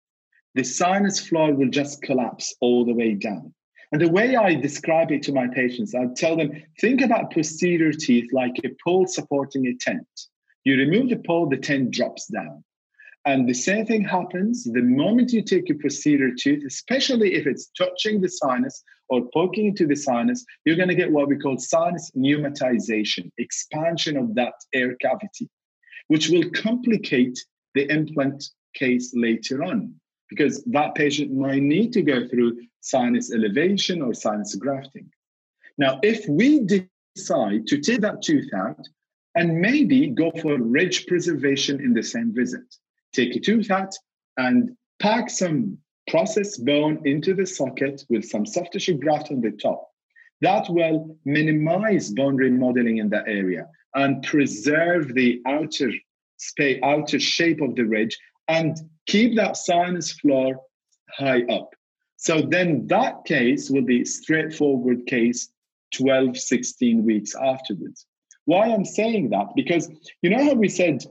[0.59, 3.53] the sinus floor will just collapse all the way down.
[3.93, 7.93] And the way I describe it to my patients, I tell them think about posterior
[7.93, 10.05] teeth like a pole supporting a tent.
[10.65, 12.65] You remove the pole, the tent drops down.
[13.23, 17.71] And the same thing happens the moment you take your posterior tooth, especially if it's
[17.77, 21.57] touching the sinus or poking into the sinus, you're going to get what we call
[21.57, 25.47] sinus pneumatization, expansion of that air cavity,
[26.09, 27.39] which will complicate
[27.75, 28.43] the implant
[28.73, 29.95] case later on
[30.29, 35.09] because that patient might need to go through sinus elevation or sinus grafting.
[35.77, 36.61] Now, if we
[37.15, 38.87] decide to take that tooth out
[39.35, 42.75] and maybe go for ridge preservation in the same visit,
[43.13, 43.93] take a tooth out
[44.37, 49.51] and pack some processed bone into the socket with some soft tissue graft on the
[49.51, 49.89] top.
[50.41, 55.91] That will minimize bone remodeling in that area and preserve the outer
[56.37, 58.17] space, outer shape of the ridge
[58.49, 60.59] and keep that sinus floor
[61.17, 61.69] high up.
[62.17, 65.49] So then that case will be straightforward case
[65.93, 68.05] 12, 16 weeks afterwards.
[68.45, 69.47] Why I'm saying that?
[69.55, 69.89] Because
[70.21, 71.05] you know how we said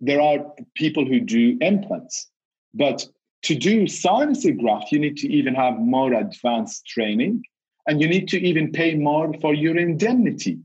[0.00, 2.30] there are people who do implants,
[2.74, 3.06] but
[3.42, 7.42] to do sinus graft, you need to even have more advanced training
[7.86, 10.58] and you need to even pay more for your indemnity.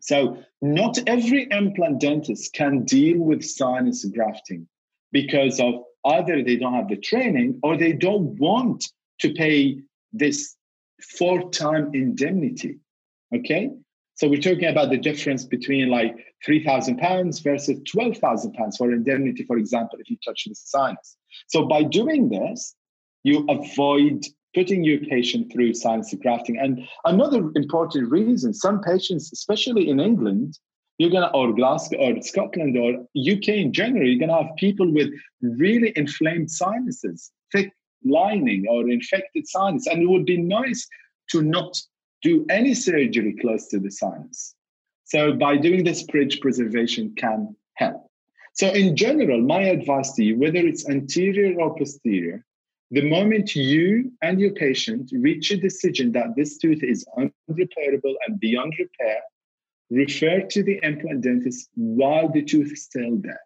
[0.00, 4.68] So, not every implant dentist can deal with sinus grafting
[5.12, 8.84] because of either they don't have the training or they don't want
[9.20, 9.78] to pay
[10.12, 10.54] this
[11.18, 12.78] four time indemnity.
[13.34, 13.70] Okay.
[14.14, 18.78] So we're talking about the difference between like three thousand pounds versus twelve thousand pounds
[18.78, 21.16] for indemnity, for example, if you touch the sinus.
[21.48, 22.74] So by doing this,
[23.24, 26.56] you avoid putting your patient through sinus grafting.
[26.56, 30.58] And another important reason, some patients, especially in England,
[30.98, 35.10] you're gonna or Glasgow or Scotland or UK in general, you're gonna have people with
[35.40, 37.72] really inflamed sinuses, thick
[38.04, 39.86] lining or infected sinus.
[39.86, 40.86] And it would be nice
[41.30, 41.76] to not
[42.22, 44.54] do any surgery close to the sinus.
[45.04, 48.10] So by doing this ridge preservation can help.
[48.54, 52.44] So in general, my advice to you, whether it's anterior or posterior,
[52.90, 58.40] the moment you and your patient reach a decision that this tooth is unrepairable and
[58.40, 59.20] beyond repair,
[59.90, 63.40] refer to the implant dentist while the tooth is still there.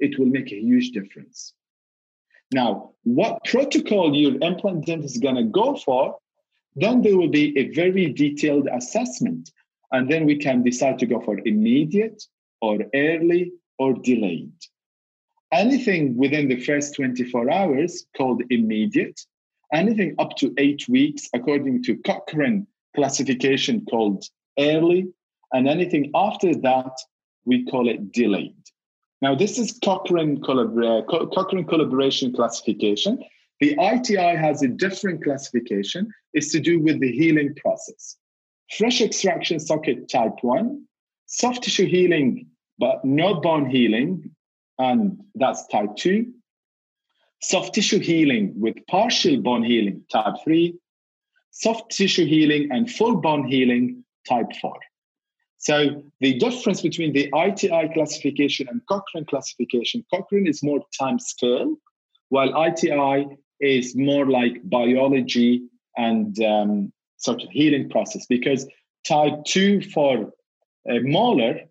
[0.00, 1.54] It will make a huge difference.
[2.52, 6.16] Now, what protocol your implant dentist is going to go for,
[6.76, 9.50] then there will be a very detailed assessment.
[9.92, 12.22] And then we can decide to go for immediate
[12.60, 14.52] or early or delayed.
[15.52, 19.20] Anything within the first 24 hours called immediate.
[19.72, 24.24] Anything up to eight weeks, according to Cochrane classification, called
[24.58, 25.08] early.
[25.52, 26.92] And anything after that,
[27.44, 28.54] we call it delayed.
[29.22, 33.22] Now, this is Cochrane, collabor- Cochrane collaboration classification.
[33.60, 36.12] The ITI has a different classification.
[36.34, 38.16] It's to do with the healing process.
[38.76, 40.84] Fresh extraction socket type 1,
[41.26, 42.46] soft tissue healing,
[42.78, 44.30] but no bone healing,
[44.78, 46.30] and that's type 2.
[47.40, 50.74] Soft tissue healing with partial bone healing, type 3.
[51.52, 54.74] Soft tissue healing and full bone healing, type 4.
[55.66, 61.74] So the difference between the ITI classification and Cochrane classification, Cochrane is more time scale,
[62.28, 65.64] while ITI is more like biology
[65.96, 68.26] and um, sort of healing process.
[68.26, 68.64] Because
[69.04, 70.30] type 2 for
[70.88, 71.62] a molar,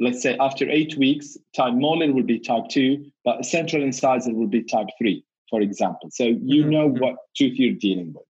[0.00, 4.34] let's say after eight weeks, type molar will be type 2, but a central incisor
[4.34, 6.10] will be type 3, for example.
[6.10, 6.70] So you mm-hmm.
[6.70, 8.26] know what tooth you're dealing with.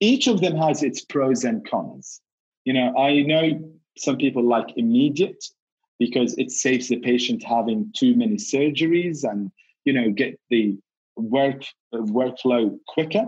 [0.00, 2.20] Each of them has its pros and cons.
[2.64, 5.44] You know, I know some people like immediate
[5.98, 9.50] because it saves the patient having too many surgeries and
[9.84, 10.76] you know get the
[11.16, 13.26] work uh, workflow quicker.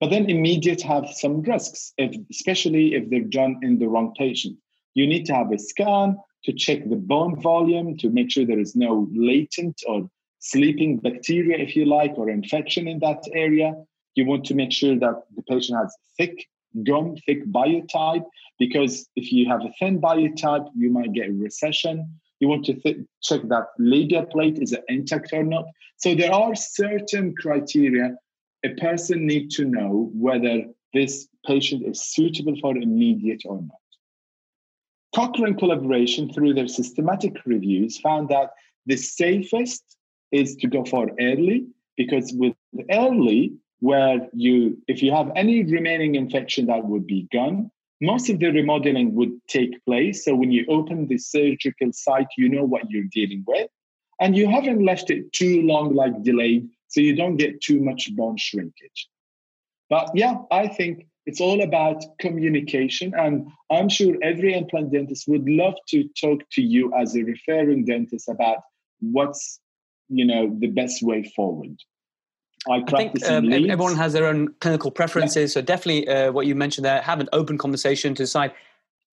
[0.00, 4.56] But then immediate have some risks if, especially if they're done in the wrong patient.
[4.94, 8.60] You need to have a scan to check the bone volume to make sure there
[8.60, 13.74] is no latent or sleeping bacteria if you like or infection in that area.
[14.14, 16.46] You want to make sure that the patient has thick
[16.84, 18.24] gum thick biotype
[18.58, 22.20] because if you have a thin biotype, you might get a recession.
[22.40, 25.64] You want to th- check that labial plate is intact or not.
[25.96, 28.16] So there are certain criteria
[28.64, 33.70] a person need to know whether this patient is suitable for immediate or not.
[35.14, 38.50] Cochrane collaboration through their systematic reviews found that
[38.86, 39.96] the safest
[40.32, 42.54] is to go for early because with
[42.90, 48.38] early where you if you have any remaining infection that would be gone most of
[48.38, 50.24] the remodeling would take place.
[50.24, 53.68] So when you open the surgical site, you know what you're dealing with.
[54.20, 58.14] And you haven't left it too long, like delayed, so you don't get too much
[58.16, 59.08] bone shrinkage.
[59.90, 63.14] But yeah, I think it's all about communication.
[63.16, 67.84] And I'm sure every implant dentist would love to talk to you as a referring
[67.84, 68.58] dentist about
[69.00, 69.60] what's
[70.08, 71.76] you know the best way forward.
[72.68, 75.50] I, I think um, everyone has their own clinical preferences.
[75.50, 75.54] Yeah.
[75.54, 78.52] So definitely, uh, what you mentioned there, have an open conversation to decide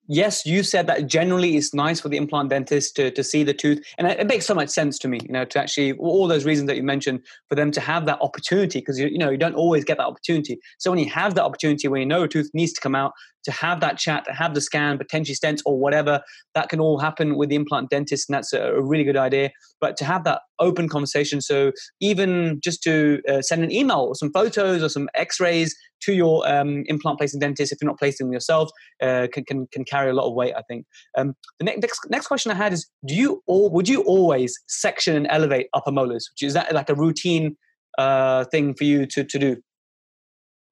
[0.08, 3.54] yes, you said that generally it's nice for the implant dentist to, to see the
[3.54, 3.84] tooth.
[3.98, 6.68] And it, makes so much sense to me, you know, to actually, all those reasons
[6.68, 9.56] that you mentioned, for them to have that opportunity, because, you, you know, you don't
[9.56, 10.60] always get that opportunity.
[10.78, 13.14] So when you have that opportunity, when you know a tooth needs to come out,
[13.46, 16.22] to have that chat, to have the scan, potentially stents or whatever,
[16.54, 18.30] that can all happen with the implant dentist.
[18.30, 19.52] And that's a, really good idea.
[19.82, 24.16] But to have that open conversation, so even just to uh, send an email or
[24.16, 28.00] some photos or some x rays to your um, implant placing dentist if you're not
[28.00, 28.70] placing them yourself
[29.02, 30.86] uh, can, can, can carry a lot of weight i think
[31.18, 34.58] um, the next, next next question i had is do you or would you always
[34.68, 37.56] section and elevate upper molars which is that like a routine
[37.98, 39.58] uh, thing for you to, to do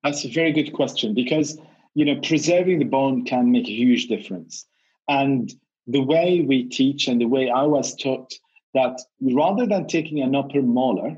[0.04, 1.58] that's a very good question because
[1.96, 4.66] you know preserving the bone can make a huge difference
[5.08, 5.54] and
[5.88, 8.34] the way we teach and the way i was taught
[8.74, 11.16] that rather than taking an upper molar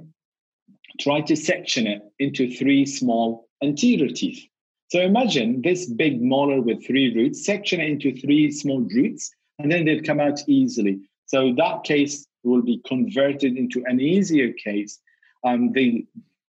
[0.99, 4.45] try to section it into three small anterior teeth.
[4.89, 9.71] So imagine this big molar with three roots, section it into three small roots, and
[9.71, 10.99] then they'd come out easily.
[11.25, 14.99] So that case will be converted into an easier case.
[15.43, 16.05] Um, the,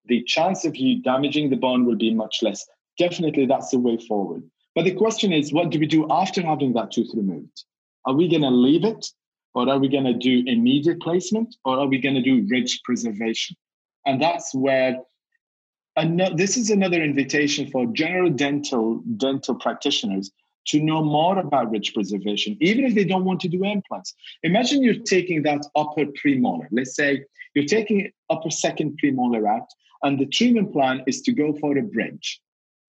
[0.07, 2.67] the chance of you damaging the bone will be much less.
[2.98, 4.42] Definitely, that's the way forward.
[4.74, 7.64] But the question is, what do we do after having that tooth removed?
[8.04, 9.06] Are we going to leave it?
[9.54, 11.56] Or are we going to do immediate placement?
[11.64, 13.56] Or are we going to do ridge preservation?
[14.04, 14.98] And that's where
[15.96, 20.30] and this is another invitation for general dental dental practitioners
[20.66, 24.14] to know more about ridge preservation, even if they don't want to do implants.
[24.42, 26.66] Imagine you're taking that upper premolar.
[26.70, 29.68] Let's say you're taking upper second premolar out,
[30.02, 32.40] and the treatment plan is to go for a bridge,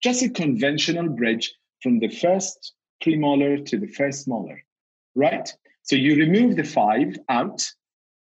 [0.02, 4.62] just a conventional bridge from the first premolar to the first molar,
[5.14, 5.48] right?
[5.82, 7.64] So you remove the five out,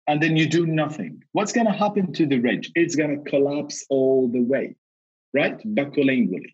[0.07, 2.71] and then you do nothing, what's going to happen to the ridge?
[2.75, 4.75] It's going to collapse all the way,
[5.33, 5.57] right?
[5.59, 6.53] Buccolingually.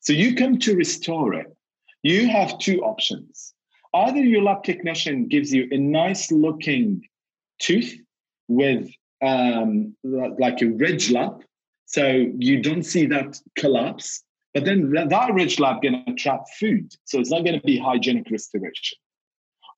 [0.00, 1.46] So you come to restore it.
[2.02, 3.54] You have two options.
[3.94, 7.02] Either your lab technician gives you a nice looking
[7.58, 7.94] tooth
[8.48, 8.90] with
[9.22, 11.42] um, like a ridge lap,
[11.86, 12.06] so
[12.38, 14.22] you don't see that collapse.
[14.54, 17.78] But then that ridge lap going to trap food, so it's not going to be
[17.78, 18.98] hygienic restoration.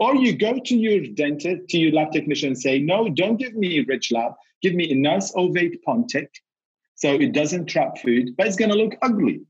[0.00, 3.54] Or you go to your dentist, to your lab technician and say, no, don't give
[3.54, 4.34] me ridge lap.
[4.62, 6.28] Give me a nice ovate pontic
[6.94, 9.42] so it doesn't trap food, but it's going to look ugly.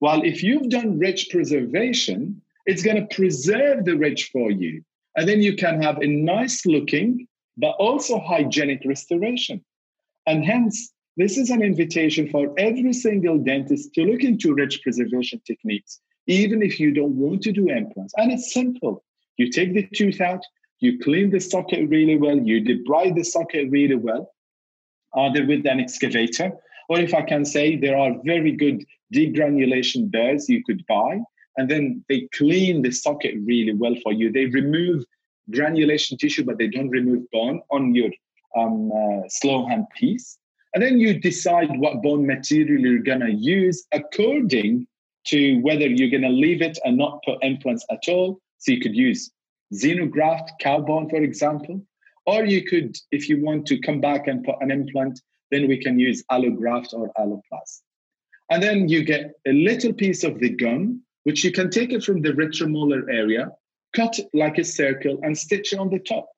[0.00, 4.82] While if you've done ridge preservation, it's going to preserve the ridge for you.
[5.16, 7.26] And then you can have a nice looking,
[7.56, 9.64] but also hygienic restoration.
[10.26, 15.40] And hence, this is an invitation for every single dentist to look into ridge preservation
[15.46, 18.14] techniques, even if you don't want to do implants.
[18.16, 19.04] And it's simple.
[19.36, 20.42] You take the tooth out,
[20.80, 24.30] you clean the socket really well, you debride the socket really well,
[25.16, 26.52] either with an excavator,
[26.88, 31.20] or if I can say, there are very good degranulation burrs you could buy,
[31.56, 34.32] and then they clean the socket really well for you.
[34.32, 35.04] They remove
[35.50, 38.10] granulation tissue, but they don't remove bone on your
[38.56, 40.38] um, uh, slow hand piece.
[40.74, 44.86] And then you decide what bone material you're going to use according
[45.26, 48.40] to whether you're going to leave it and not put implants at all.
[48.58, 49.30] So you could use
[49.74, 51.84] xenograft cow bone, for example,
[52.26, 55.78] or you could, if you want to come back and put an implant, then we
[55.78, 57.80] can use allograft or alloplast.
[58.50, 62.02] And then you get a little piece of the gum, which you can take it
[62.02, 63.50] from the retromolar area,
[63.94, 66.28] cut like a circle, and stitch it on the top.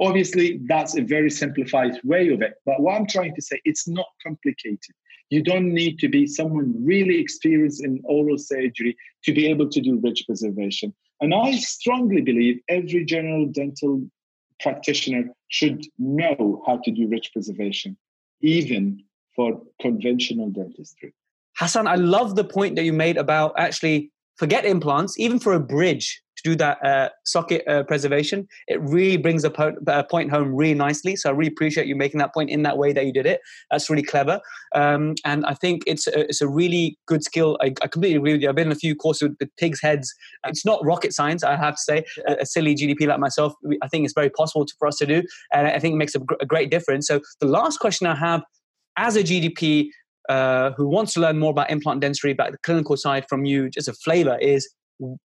[0.00, 2.54] Obviously, that's a very simplified way of it.
[2.64, 4.94] But what I'm trying to say, it's not complicated.
[5.30, 9.80] You don't need to be someone really experienced in oral surgery to be able to
[9.80, 10.94] do ridge preservation.
[11.20, 14.08] And I strongly believe every general dental
[14.60, 17.96] practitioner should know how to do ridge preservation,
[18.40, 19.02] even
[19.34, 21.12] for conventional dentistry.
[21.58, 25.60] Hassan, I love the point that you made about actually forget implants, even for a
[25.60, 28.46] bridge to do that uh, socket uh, preservation.
[28.66, 31.16] It really brings a, po- a, point home really nicely.
[31.16, 33.40] So I really appreciate you making that point in that way that you did it.
[33.70, 34.40] That's really clever.
[34.74, 37.58] Um, and I think it's a, it's a really good skill.
[37.60, 38.48] I, I, completely agree with you.
[38.48, 40.14] I've been in a few courses with, pigs' heads.
[40.46, 42.04] It's not rocket science, I have to say.
[42.26, 45.06] A, a silly GDP like myself, I think it's very possible to, for us to
[45.06, 45.22] do.
[45.52, 47.06] And I think it makes a, gr- a great difference.
[47.06, 48.42] So the last question I have
[48.96, 49.88] as a GDP,
[50.28, 53.70] uh, who wants to learn more about implant dentistry, about the clinical side from you,
[53.70, 54.68] just a flavor is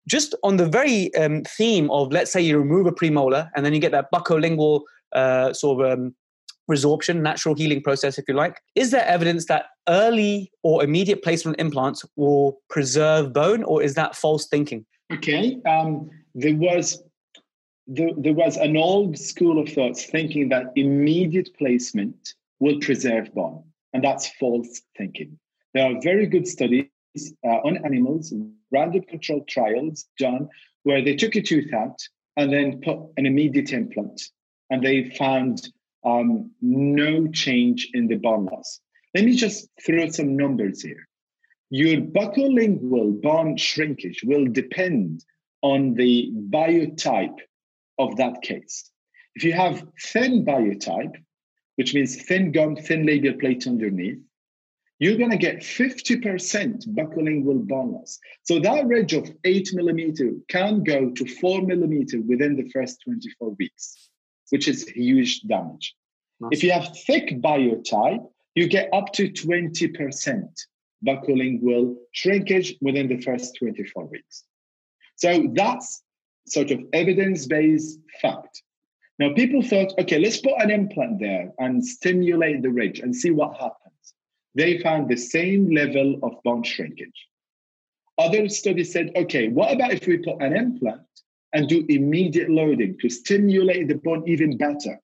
[0.08, 3.72] just on the very um, theme of let's say you remove a premolar and then
[3.72, 6.14] you get that buccolingual uh, sort of um,
[6.70, 8.60] resorption, natural healing process, if you like.
[8.74, 14.16] Is there evidence that early or immediate placement implants will preserve bone, or is that
[14.16, 14.86] false thinking?
[15.12, 17.02] Okay, um, there was
[17.86, 23.62] there, there was an old school of thoughts thinking that immediate placement will preserve bone.
[23.92, 25.38] And that's false thinking.
[25.74, 26.86] There are very good studies
[27.44, 28.32] uh, on animals,
[28.70, 30.48] random controlled trials done
[30.84, 32.00] where they took a tooth out
[32.36, 34.20] and then put an immediate implant,
[34.70, 35.68] and they found
[36.04, 38.80] um, no change in the bone loss.
[39.14, 41.06] Let me just throw some numbers here.
[41.70, 45.24] Your buccolingual bone shrinkage will depend
[45.62, 47.38] on the biotype
[47.98, 48.90] of that case.
[49.34, 51.14] If you have thin biotype,
[51.76, 54.18] which means thin gum, thin labial plate underneath,
[55.02, 58.20] you're going to get 50% buccolingual bone loss.
[58.44, 63.56] So that ridge of eight millimeter can go to four millimeter within the first 24
[63.58, 64.10] weeks,
[64.50, 65.96] which is huge damage.
[66.38, 66.50] Nice.
[66.52, 68.24] If you have thick biotype,
[68.54, 70.44] you get up to 20%
[71.04, 74.44] buccolingual shrinkage within the first 24 weeks.
[75.16, 76.00] So that's
[76.46, 78.62] sort of evidence-based fact.
[79.18, 83.32] Now, people thought, okay, let's put an implant there and stimulate the ridge and see
[83.32, 83.81] what happens.
[84.54, 87.28] They found the same level of bone shrinkage.
[88.18, 91.00] Other studies said, okay, what about if we put an implant
[91.54, 95.00] and do immediate loading to stimulate the bone even better?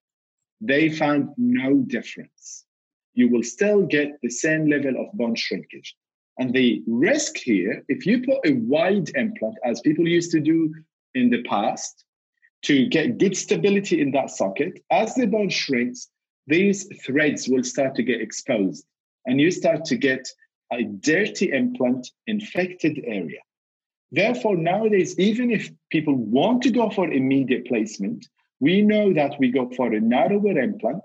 [0.61, 2.65] They found no difference.
[3.13, 5.95] You will still get the same level of bone shrinkage.
[6.37, 10.73] And the risk here, if you put a wide implant, as people used to do
[11.15, 12.05] in the past,
[12.61, 16.09] to get good stability in that socket, as the bone shrinks,
[16.45, 18.85] these threads will start to get exposed
[19.25, 20.27] and you start to get
[20.71, 23.39] a dirty implant infected area.
[24.11, 28.27] Therefore, nowadays, even if people want to go for immediate placement,
[28.59, 31.03] we know that we go for a narrower implant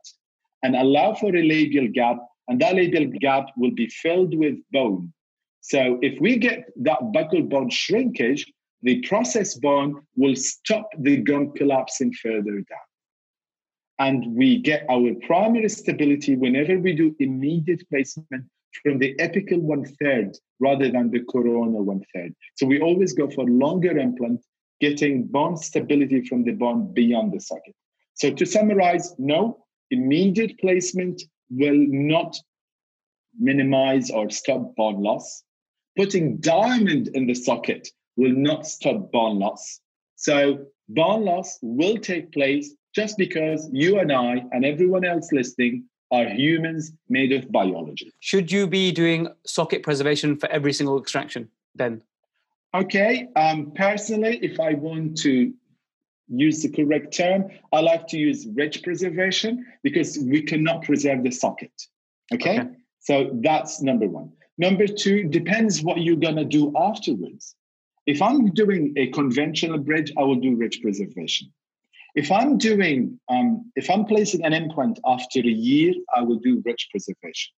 [0.62, 2.16] and allow for a labial gap,
[2.48, 5.12] and that labial gap will be filled with bone.
[5.60, 8.50] So if we get that buccal bone shrinkage,
[8.82, 12.88] the process bone will stop the gum collapsing further down.
[13.98, 18.44] And we get our primary stability whenever we do immediate placement
[18.82, 22.34] from the apical one third rather than the coronal one third.
[22.56, 24.44] So we always go for longer implant,
[24.80, 27.74] getting bone stability from the bone beyond the socket.
[28.14, 32.36] So to summarize, no, immediate placement will not
[33.38, 35.44] minimize or stop bone loss.
[35.96, 39.80] Putting diamond in the socket will not stop bone loss.
[40.16, 45.84] So bone loss will take place just because you and I and everyone else listening
[46.10, 48.12] are humans made of biology.
[48.20, 52.02] Should you be doing socket preservation for every single extraction then?
[52.72, 53.28] Okay.
[53.36, 55.52] Um, personally, if I want to
[56.28, 61.30] use the correct term, I like to use ridge preservation because we cannot preserve the
[61.30, 61.72] socket.
[62.32, 62.60] Okay.
[62.60, 62.70] okay.
[63.00, 64.32] So that's number one.
[64.56, 67.54] Number two, depends what you're going to do afterwards.
[68.06, 71.52] If I'm doing a conventional bridge, I will do ridge preservation.
[72.14, 76.62] If I'm doing, um, if I'm placing an implant after a year, I will do
[76.64, 77.52] ridge preservation.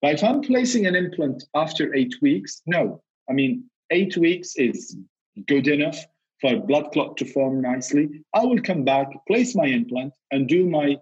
[0.00, 3.00] But if I'm placing an implant after eight weeks, no.
[3.30, 4.96] I mean, eight weeks is
[5.46, 6.04] good enough
[6.40, 8.24] for blood clot to form nicely.
[8.34, 10.96] I will come back, place my implant, and do my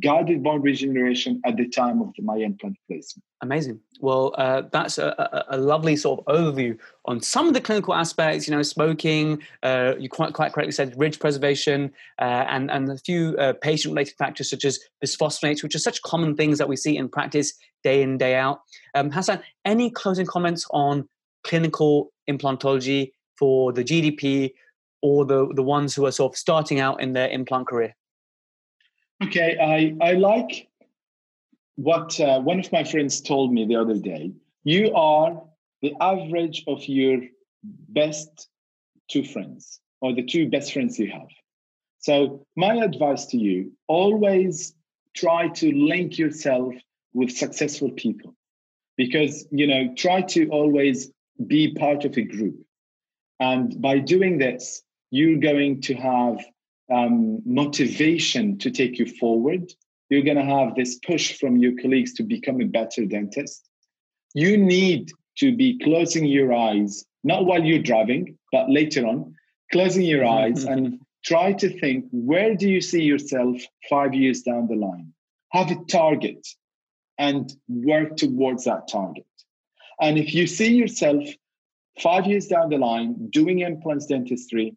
[0.00, 3.24] guided bone regeneration at the time of the, my implant placement.
[3.42, 3.80] Amazing.
[4.00, 7.94] Well, uh, that's a, a, a, lovely sort of overview on some of the clinical
[7.94, 8.48] aspects.
[8.48, 9.42] You know, smoking.
[9.62, 14.14] Uh, you quite quite correctly said ridge preservation, uh, and and a few uh, patient-related
[14.16, 18.02] factors such as bisphosphonates, which are such common things that we see in practice day
[18.02, 18.60] in day out.
[18.94, 21.08] Um, Hassan, any closing comments on
[21.44, 24.52] clinical implantology for the GDP
[25.02, 27.94] or the the ones who are sort of starting out in their implant career?
[29.24, 30.68] Okay, I, I like
[31.76, 34.32] what uh, one of my friends told me the other day.
[34.64, 35.42] You are
[35.80, 37.20] the average of your
[37.62, 38.48] best
[39.08, 41.28] two friends or the two best friends you have.
[41.98, 44.74] So, my advice to you always
[45.14, 46.74] try to link yourself
[47.14, 48.34] with successful people
[48.96, 51.12] because, you know, try to always
[51.46, 52.56] be part of a group.
[53.38, 56.38] And by doing this, you're going to have
[56.92, 59.72] um, motivation to take you forward.
[60.10, 63.68] You're going to have this push from your colleagues to become a better dentist.
[64.34, 69.34] You need to be closing your eyes, not while you're driving, but later on,
[69.72, 74.68] closing your eyes and try to think where do you see yourself five years down
[74.68, 75.12] the line?
[75.52, 76.46] Have a target
[77.18, 79.26] and work towards that target.
[80.00, 81.24] And if you see yourself
[82.00, 84.76] five years down the line doing implants dentistry,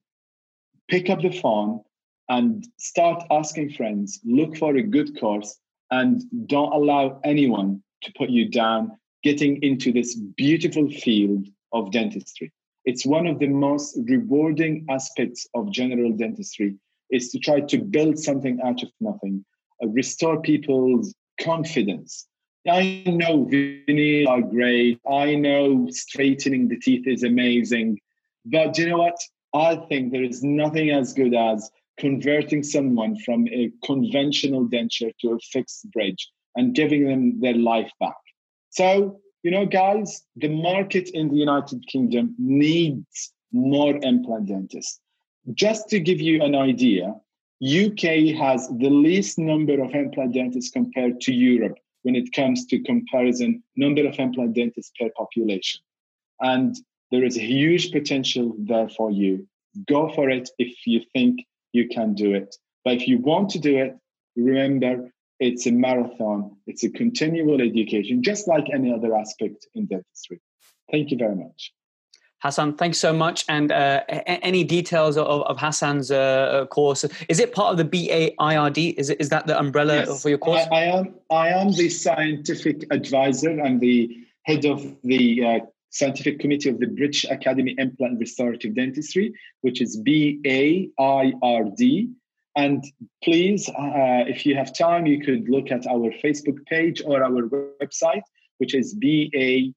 [0.87, 1.81] pick up the phone
[2.29, 5.59] and start asking friends, look for a good course,
[5.91, 8.91] and don't allow anyone to put you down
[9.23, 12.51] getting into this beautiful field of dentistry.
[12.85, 16.75] It's one of the most rewarding aspects of general dentistry
[17.09, 19.43] is to try to build something out of nothing,
[19.83, 22.27] uh, restore people's confidence.
[22.67, 24.99] I know veneers are great.
[25.09, 27.99] I know straightening the teeth is amazing.
[28.45, 29.17] But you know what?
[29.53, 35.31] I think there is nothing as good as converting someone from a conventional denture to
[35.31, 38.15] a fixed bridge and giving them their life back.
[38.69, 44.99] So, you know, guys, the market in the United Kingdom needs more implant dentists.
[45.53, 47.13] Just to give you an idea,
[47.63, 52.79] UK has the least number of implant dentists compared to Europe when it comes to
[52.79, 55.81] comparison number of implant dentists per population.
[56.41, 56.75] And
[57.11, 59.47] there is a huge potential there for you.
[59.87, 61.39] Go for it if you think
[61.75, 62.55] you can do it.
[62.83, 63.97] But if you want to do it,
[64.35, 70.39] remember it's a marathon, it's a continual education, just like any other aspect in dentistry.
[70.91, 71.73] Thank you very much.
[72.39, 73.43] Hassan, thanks so much.
[73.49, 77.03] And uh, any details of, of Hassan's uh, uh course?
[77.27, 78.95] Is it part of the BAIRD?
[78.97, 80.65] Is it is that the umbrella yes, for your course?
[80.71, 81.15] I, I, am.
[81.31, 83.97] I am the scientific advisor and the
[84.43, 85.59] head of the uh,
[85.95, 90.91] scientific committee of the British Academy Implant Restorative Dentistry, which is BAIRD.
[92.57, 92.83] And
[93.23, 97.49] please, uh, if you have time, you could look at our Facebook page or our
[97.81, 98.23] website,
[98.57, 99.67] which is baird.uk.com.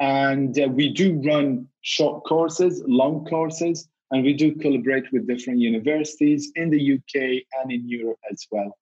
[0.00, 5.60] And uh, we do run short courses, long courses, and we do collaborate with different
[5.60, 8.76] universities in the UK and in Europe as well.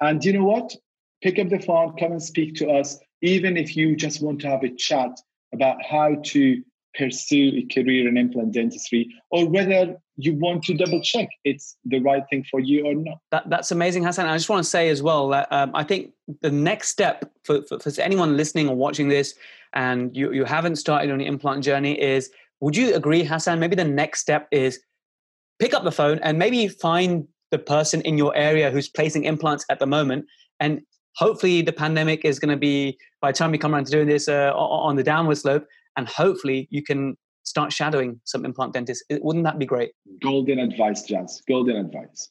[0.00, 0.74] And you know what?
[1.22, 4.48] Pick up the phone, come and speak to us even if you just want to
[4.48, 5.10] have a chat
[5.52, 6.62] about how to
[6.96, 12.00] pursue a career in implant dentistry or whether you want to double check it's the
[12.00, 13.18] right thing for you or not.
[13.30, 14.26] That, that's amazing, Hassan.
[14.26, 17.62] I just want to say as well that um, I think the next step for,
[17.62, 19.34] for, for, anyone listening or watching this
[19.72, 23.58] and you, you haven't started on the implant journey is would you agree, Hassan?
[23.58, 24.80] Maybe the next step is
[25.60, 29.64] pick up the phone and maybe find the person in your area who's placing implants
[29.70, 30.26] at the moment
[30.58, 30.82] and
[31.16, 34.08] hopefully the pandemic is going to be by the time we come around to doing
[34.08, 39.04] this uh, on the downward slope and hopefully you can start shadowing some implant dentists.
[39.10, 39.92] Wouldn't that be great?
[40.22, 41.40] Golden advice Jaz.
[41.48, 42.30] Golden advice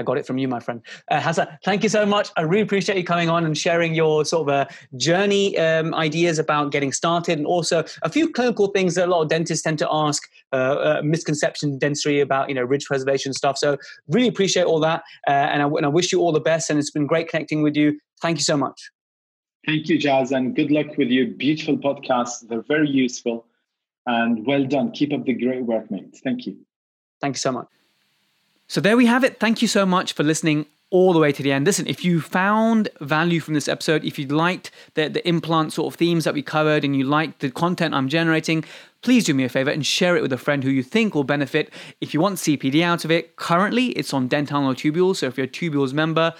[0.00, 0.80] I got it from you, my friend.
[1.10, 2.30] Uh, Hassan, thank you so much.
[2.38, 6.38] I really appreciate you coming on and sharing your sort of uh, journey um, ideas
[6.38, 9.78] about getting started and also a few clinical things that a lot of dentists tend
[9.80, 10.22] to ask,
[10.54, 13.58] uh, uh, misconception dentistry about, you know, ridge preservation stuff.
[13.58, 13.76] So
[14.08, 15.02] really appreciate all that.
[15.28, 16.70] Uh, and I, and, I, wish you all the best.
[16.70, 18.00] And it's been great connecting with you.
[18.22, 18.90] Thank you so much.
[19.66, 20.32] Thank you, Jaz.
[20.34, 22.48] And good luck with your beautiful podcasts.
[22.48, 23.44] They're very useful
[24.06, 24.92] and well done.
[24.92, 26.18] Keep up the great work, mate.
[26.24, 26.56] Thank you.
[27.20, 27.66] Thank you so much.
[28.70, 29.40] So there we have it.
[29.40, 31.66] Thank you so much for listening all the way to the end.
[31.66, 35.92] Listen, if you found value from this episode, if you liked the, the implant sort
[35.92, 38.64] of themes that we covered and you liked the content I'm generating,
[39.02, 41.24] please do me a favor and share it with a friend who you think will
[41.24, 41.72] benefit.
[42.00, 45.16] If you want CPD out of it, currently it's on Dental Tubules.
[45.16, 46.32] So if you're a Tubules member,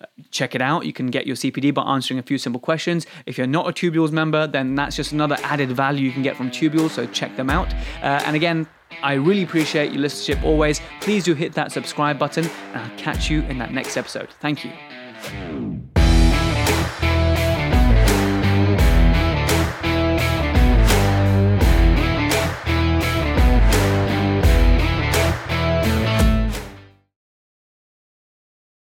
[0.00, 0.86] uh, check it out.
[0.86, 3.06] You can get your CPD by answering a few simple questions.
[3.26, 6.36] If you're not a Tubules member, then that's just another added value you can get
[6.36, 6.90] from Tubules.
[6.90, 7.72] So check them out.
[8.02, 8.66] Uh, and again,
[9.02, 10.80] I really appreciate your listenership always.
[11.00, 14.28] Please do hit that subscribe button, and I'll catch you in that next episode.
[14.40, 15.95] Thank you.